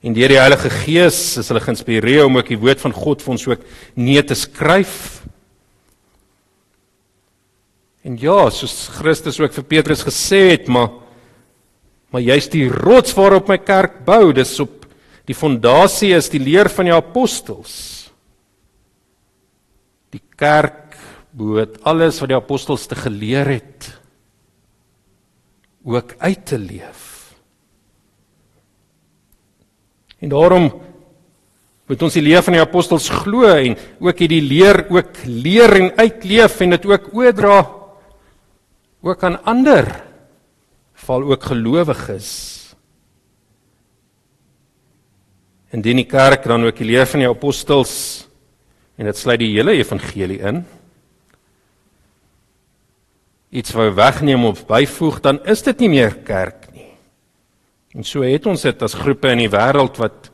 [0.05, 3.33] En deur die Heilige Gees is hulle geïnspireer om ook die woord van God vir
[3.33, 3.62] ons ook
[3.97, 5.23] neer te skryf.
[8.05, 10.93] En ja soos Christus ook vir Petrus gesê het maar
[12.11, 14.81] maar jy's die rots waarop my kerk bou dis op
[15.31, 17.75] Die fondasie is die leer van die apostels.
[20.11, 20.97] Die kerk
[21.31, 24.00] behoort alles wat die apostels te geleer het
[25.91, 27.34] ook uit te leef.
[30.20, 30.68] En daarom
[31.91, 35.91] moet ons die leer van die apostels glo en ook hierdie leer ook leer en
[35.99, 37.59] uitleef en dit ook oordra
[39.01, 39.88] ook aan ander
[41.01, 42.28] val ook gelowiges.
[45.72, 47.95] Indien die kerk dan ook die leer van die apostels
[49.01, 50.62] en dit sluit die hele evangelie in
[53.51, 56.91] iets wou wegneem of byvoeg dan is dit nie meer kerk nie.
[57.95, 60.31] En so het ons dit as groepe in die wêreld wat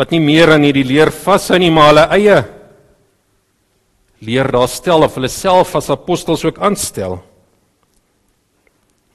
[0.00, 2.38] wat nie meer aan hierdie leer vashou nie maar hulle eie
[4.24, 7.18] leer daar stel of hulle self as apostels ook aanstel.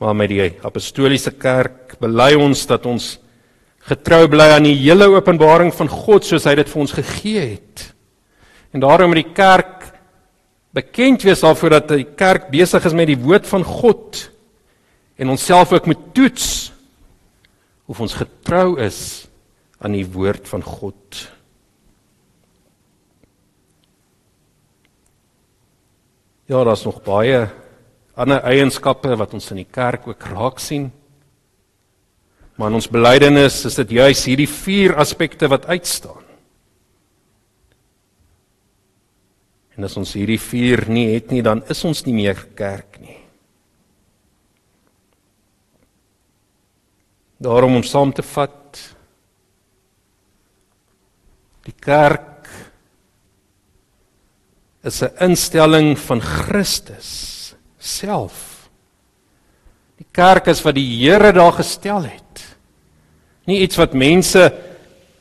[0.02, 3.16] Maar met die apostoliese kerk bely ons dat ons
[3.86, 7.86] getrou bly aan die hele openbaring van God soos hy dit vir ons gegee het.
[8.74, 9.74] En daarom moet die kerk
[10.76, 14.26] bekend wees daarvoor dat die kerk besig is met die woord van God
[15.15, 16.47] en onsself ook moet toets
[17.88, 19.28] of ons getrou is
[19.80, 21.21] aan die woord van God.
[26.49, 27.45] Ja, daar's nog baie
[28.15, 30.89] ander eienskappe wat ons in die kerk ook raak sien.
[32.55, 36.24] Maar in ons belydenis is dit juis hierdie vier aspekte wat uitstaan.
[39.76, 43.19] En as ons hierdie vier nie het nie, dan is ons nie meer kerk nie.
[47.43, 48.80] Daarom om saam te vat
[51.65, 52.47] die kerk
[54.86, 58.69] is 'n instelling van Christus self.
[59.97, 62.57] Die kerk is wat die Here daar gestel het.
[63.45, 64.53] Nie iets wat mense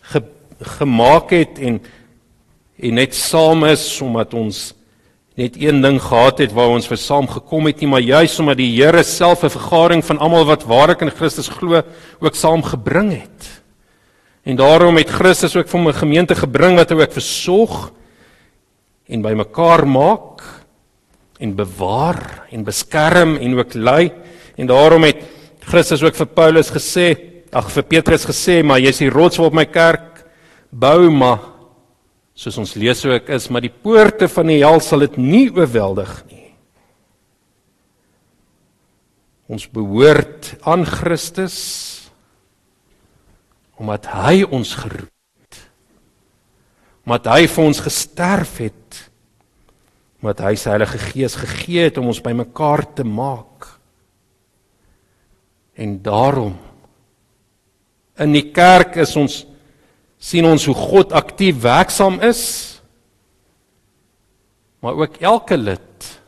[0.01, 0.23] ge,
[0.61, 1.81] gemaak het en
[2.79, 4.73] en net saam is omdat ons
[5.35, 8.61] net een ding gehad het waar ons vir saam gekom het nie, maar juis omdat
[8.61, 11.83] die Here self 'n vergadering van almal wat waarlik in Christus glo
[12.21, 13.63] ook saam gebring het.
[14.45, 17.91] En daarom het Christus ook vir 'n gemeente gebring wat hy ook versorg
[19.09, 20.43] en bymekaar maak
[21.39, 24.13] en bewaar en beskerm en ook lei.
[24.57, 25.17] En daarom het
[25.61, 29.65] Christus ook vir Paulus gesê ag vir Petrus gesê, maar jy's die rots waarop my
[29.65, 30.25] kerk
[30.75, 31.54] bou, maar
[32.35, 36.13] soos ons lees ook is, maar die poorte van die hel sal dit nie oorweldig
[36.31, 36.51] nie.
[39.55, 41.59] Ons behoort aan Christus
[43.75, 45.11] omdat hy ons geroep
[45.43, 45.57] het.
[47.05, 49.01] Omdat hy vir ons gesterf het.
[50.23, 53.67] Omdat hy sy Heilige Gees gegee het om ons bymekaar te maak.
[55.75, 56.55] En daarom
[58.23, 59.41] In die kerk is ons
[60.19, 62.43] sien ons hoe God aktief werksaam is.
[64.85, 66.21] Maar ook elke lid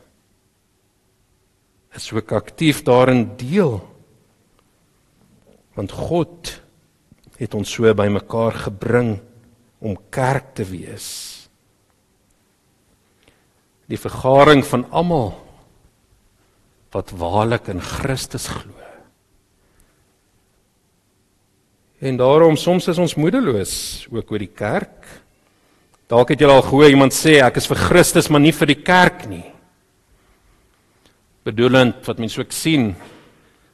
[1.97, 3.79] is ook aktief daarin deel.
[5.77, 6.61] Want God
[7.37, 9.17] het ons so bymekaar gebring
[9.77, 11.09] om kerk te wees.
[13.87, 15.35] Die vergaring van almal
[16.95, 18.76] wat waarlik in Christus glo.
[21.97, 25.05] En daarom soms is ons moedeloos ook oor die kerk.
[26.07, 28.81] Dalk het jy al gehoor iemand sê ek is vir Christus maar nie vir die
[28.85, 29.45] kerk nie.
[31.47, 32.91] Bedoelend wat mense ook sien.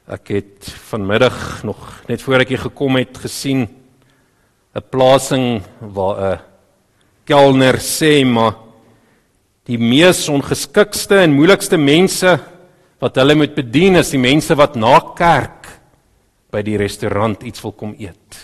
[0.08, 1.36] Ek het vanmiddag
[1.68, 3.68] nog net voor ek hier gekom het gesien
[4.74, 6.40] 'n plasing waar 'n
[7.26, 8.56] kelner sê maar
[9.66, 12.40] die mees ongeskikste en moeilikste mense
[13.00, 15.63] wat hulle moet bedien is die mense wat na kerk
[16.54, 18.40] by die restaurant iets wil kom eet.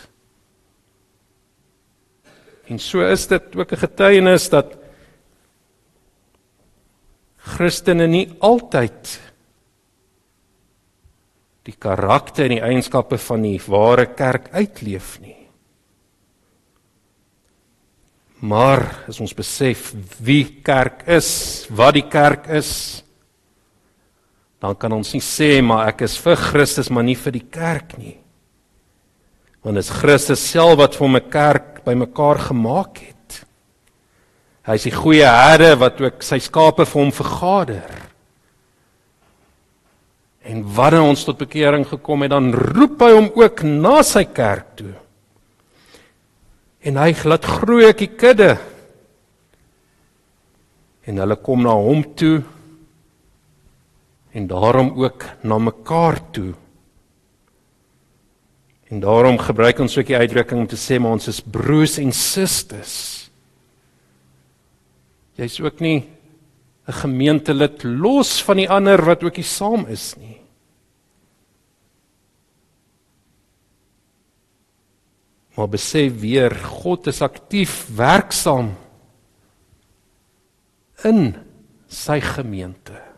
[2.70, 4.78] En so is dit ook 'n getuienis dat
[7.36, 9.20] Christene nie altyd
[11.62, 15.36] die karakter en die eienskappe van die ware kerk uitleef nie.
[18.40, 19.92] Maar as ons besef
[20.24, 23.02] wie kerk is, wat die kerk is,
[24.60, 27.96] dan kan ons nie sê maar ek is vir Christus maar nie vir die kerk
[27.98, 28.18] nie.
[29.64, 33.44] Want dit is Christus self wat vir 'n kerk bymekaar gemaak het.
[34.66, 37.90] Hy is die goeie herde wat ook sy skape vir hom vergader.
[40.44, 44.76] En wanneer ons tot bekering gekom het, dan roep hy hom ook na sy kerk
[44.76, 44.94] toe.
[46.80, 48.58] En hy laat groei ek die kudde.
[51.04, 52.42] En hulle kom na hom toe
[54.30, 56.54] en daarom ook na mekaar toe.
[58.90, 62.12] En daarom gebruik ons ook die uitdrukking om te sê maar ons is broers en
[62.12, 63.30] susters.
[65.38, 66.08] Jy's ook nie
[66.88, 70.40] 'n gemeentelid los van die ander wat ook nie saam is nie.
[75.54, 78.74] Maar besef weer God is aktief werksaam
[81.04, 81.36] in
[81.86, 83.09] sy gemeente.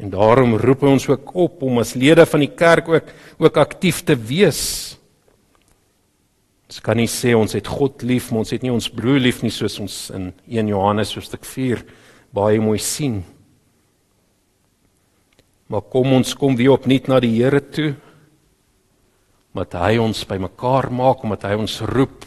[0.00, 3.56] En daarom roep hy ons ook op om as lede van die kerk ook ook
[3.60, 4.96] aktief te wees.
[6.70, 9.42] Ons kan nie sê ons het God lief, maar ons het nie ons broer lief
[9.42, 11.82] nie soos ons in 1 Johannes hoofstuk 4
[12.32, 13.20] baie mooi sien.
[15.70, 17.92] Maar kom ons kom weer opnuut na die Here toe.
[19.54, 22.24] Wat hy ons bymekaar maak omdat hy ons roep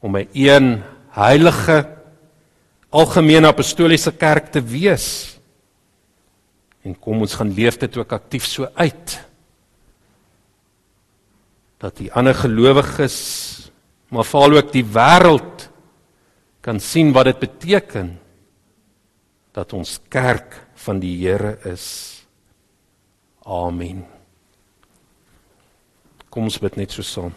[0.00, 0.82] om 'n een
[1.12, 1.86] heilige
[2.90, 5.37] algemene apostoliese kerk te wees.
[6.86, 9.18] En kom ons gaan leef dit ook aktief so uit.
[11.78, 13.18] Dat die ander gelowiges
[14.08, 15.68] maar veral ook die wêreld
[16.64, 18.14] kan sien wat dit beteken
[19.52, 21.86] dat ons kerk van die Here is.
[23.44, 24.04] Amen.
[26.28, 27.34] Kom ons bid net so saam.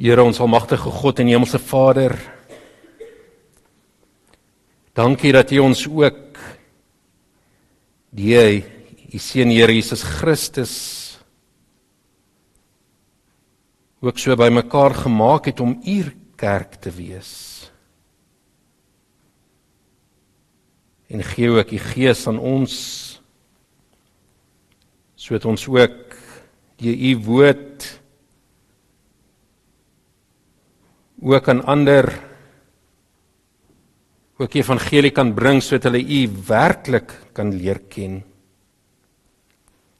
[0.00, 2.14] Here ons almagtige God en hemelse Vader.
[4.96, 6.40] Dankie dat U ons ook
[8.08, 8.64] die
[9.12, 10.72] U seun Here Jesus Christus
[14.00, 15.98] ook so bymekaar gemaak het om U
[16.40, 17.68] kerk te wees.
[21.12, 22.74] En gee ook U Gees aan ons
[25.20, 26.20] sodat ons ook
[26.80, 27.99] die U woord
[31.20, 32.08] ook aan ander
[34.40, 38.22] ook die evangelie kan bring sodat hulle u werklik kan leer ken.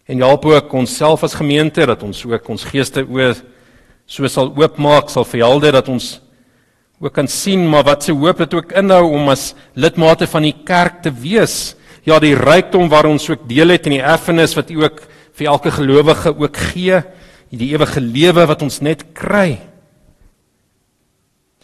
[0.09, 3.35] En help ook onsself as gemeente dat ons ook ons geeste oë
[4.11, 6.19] so sal oopmaak, sal verhelder dat ons
[7.01, 10.57] ook kan sien maar wat se hoop dit ook inhou om as lidmate van die
[10.67, 11.77] kerk te wees.
[12.05, 15.05] Ja, die rykdom waar ons ook deel het in die erfenis wat U ook
[15.37, 17.05] vir elke gelowige ook gee,
[17.53, 19.70] die ewige lewe wat ons net kry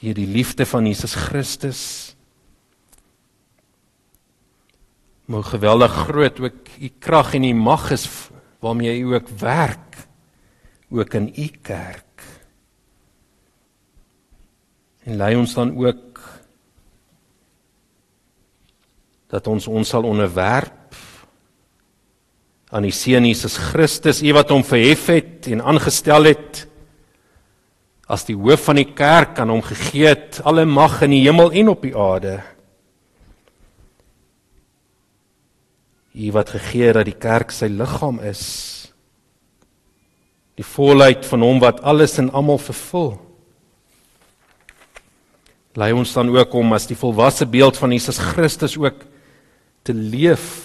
[0.00, 1.82] deur die liefde van Jesus Christus.
[5.26, 8.06] Mo geweldig groot ook u krag en u mag is
[8.60, 10.06] waarmee u ook werk
[10.90, 12.22] ook in u kerk.
[15.02, 16.20] En lei ons dan ook
[19.26, 20.94] dat ons ons sal onderwerp
[22.74, 26.64] aan die seun Jesus Christus, u wat hom verhef het en aangestel het
[28.06, 31.50] as die hoof van die kerk aan hom gegee het alle mag in die hemel
[31.50, 32.38] en op die aarde.
[36.16, 38.44] Hy wat gegee dat die kerk sy liggaam is.
[40.56, 43.16] Die volheid van hom wat alles en almal vervul.
[45.76, 49.02] Lei ons dan ook om as die volwasse beeld van Jesus Christus ook
[49.84, 50.62] te leef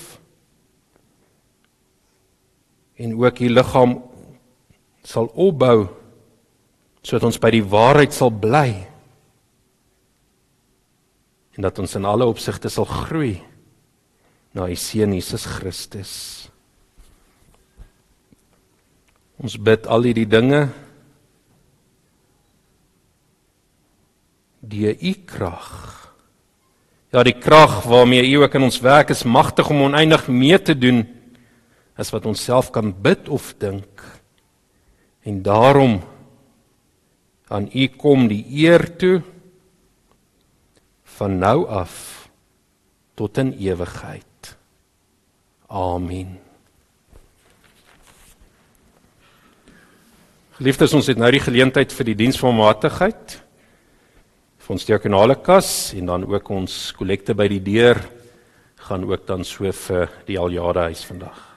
[3.01, 3.97] en ook die liggaam
[5.03, 5.89] sal opbou
[7.01, 8.69] sodat ons by die waarheid sal bly
[11.57, 13.41] en dat ons in alle opsigte sal groei
[14.55, 16.13] na die seun Jesus Christus.
[19.41, 20.67] Ons bid al hierdie dinge
[24.61, 25.69] die u krag.
[27.11, 30.77] Ja, die krag waarmee u ook in ons werk is magtig om oneindig meer te
[30.77, 31.03] doen
[31.99, 34.03] as wat ons self kan bid of dink.
[35.27, 35.99] En daarom
[37.51, 39.19] aan u kom die eer toe
[41.17, 42.29] van nou af
[43.19, 44.55] tot in ewigheid.
[45.67, 46.39] Amen.
[50.57, 53.37] Geliefdes, ons het nou die geleentheid vir die diens van matigheid
[54.61, 57.99] vir ons diakonale kas en dan ook ons kollekte by die deur
[58.87, 61.50] gaan ook dan so vir die Aljade huis vandag.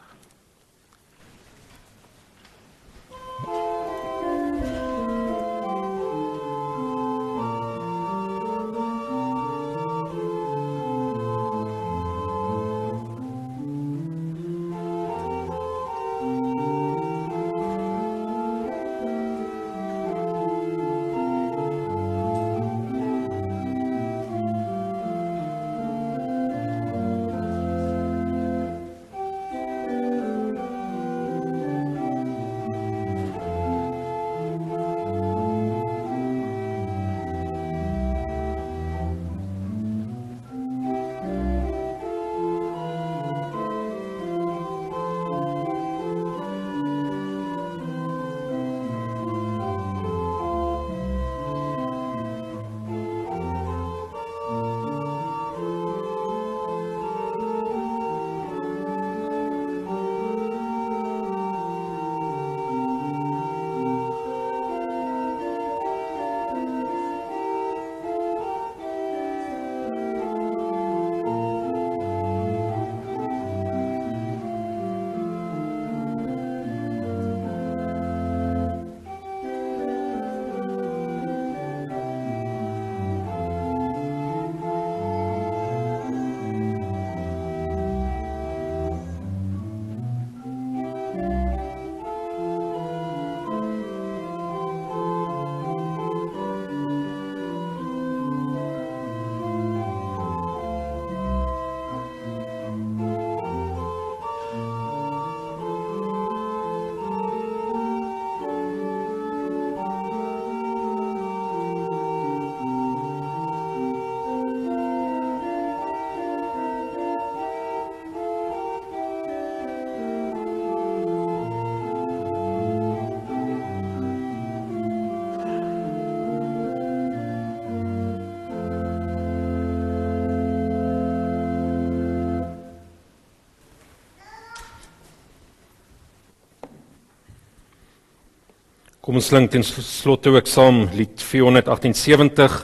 [139.04, 142.54] Kom ons klink ten slotte ook saam lied 478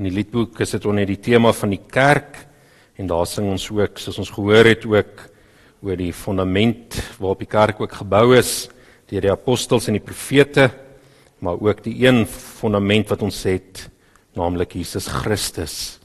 [0.00, 2.38] in die liedboek is dit onder die tema van die kerk.
[2.96, 5.20] En daar sing ons ook soos ons gehoor het ook
[5.84, 8.70] oor die fondament waarop die kerk ook gebou is
[9.10, 10.70] deur die apostels en die profete
[11.44, 13.82] maar ook die een fondament wat ons het
[14.40, 15.98] naamlik Jesus Christus.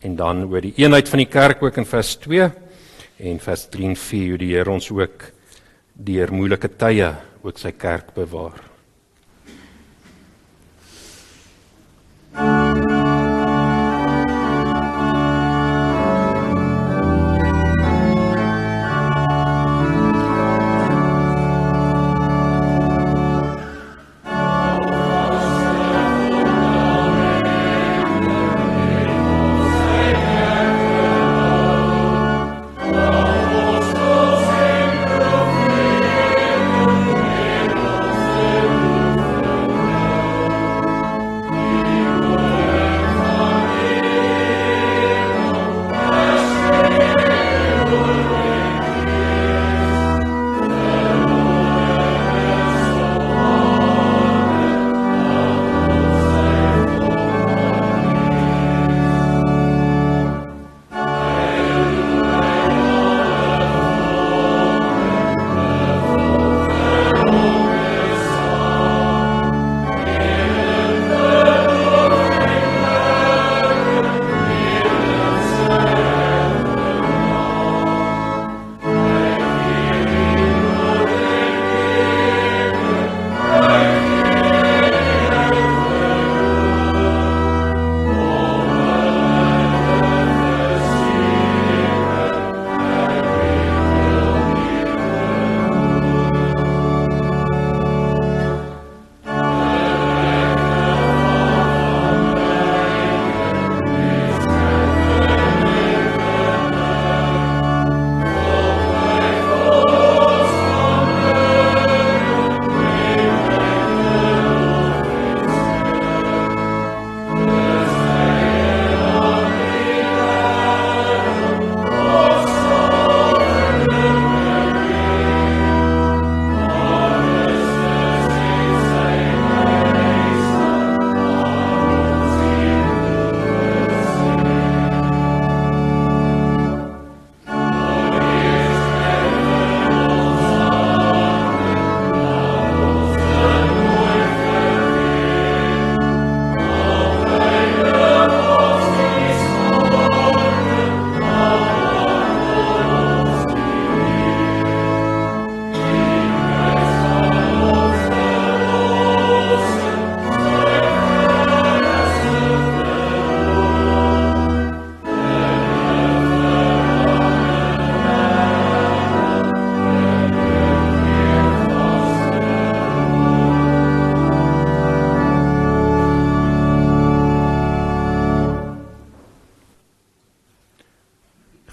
[0.00, 2.48] En dan oor die eenheid van die kerk ook in vers 2
[3.20, 5.28] en vers 3 en 4 hoe die Here ons ook
[6.08, 7.10] deur moeilike tye
[7.44, 8.64] ook sy kerk bewaar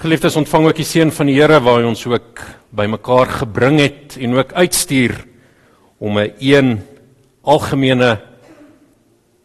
[0.03, 2.41] Geliefdes, ontvang ook die seën van die Here waar hy ons ook
[2.75, 5.13] bymekaar gebring het en ook uitstuur
[5.95, 6.81] om 'n een
[7.41, 8.19] algemene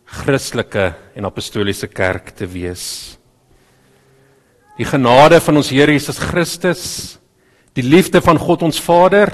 [0.05, 3.19] Christelike en apostoliese kerk te wees.
[4.77, 7.19] Die genade van ons Here Jesus Christus,
[7.73, 9.31] die liefde van God ons Vader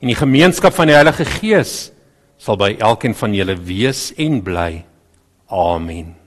[0.00, 1.92] en die gemeenskap van die Heilige Gees
[2.36, 4.84] sal by elkeen van julle wees en bly.
[5.48, 6.21] Amen.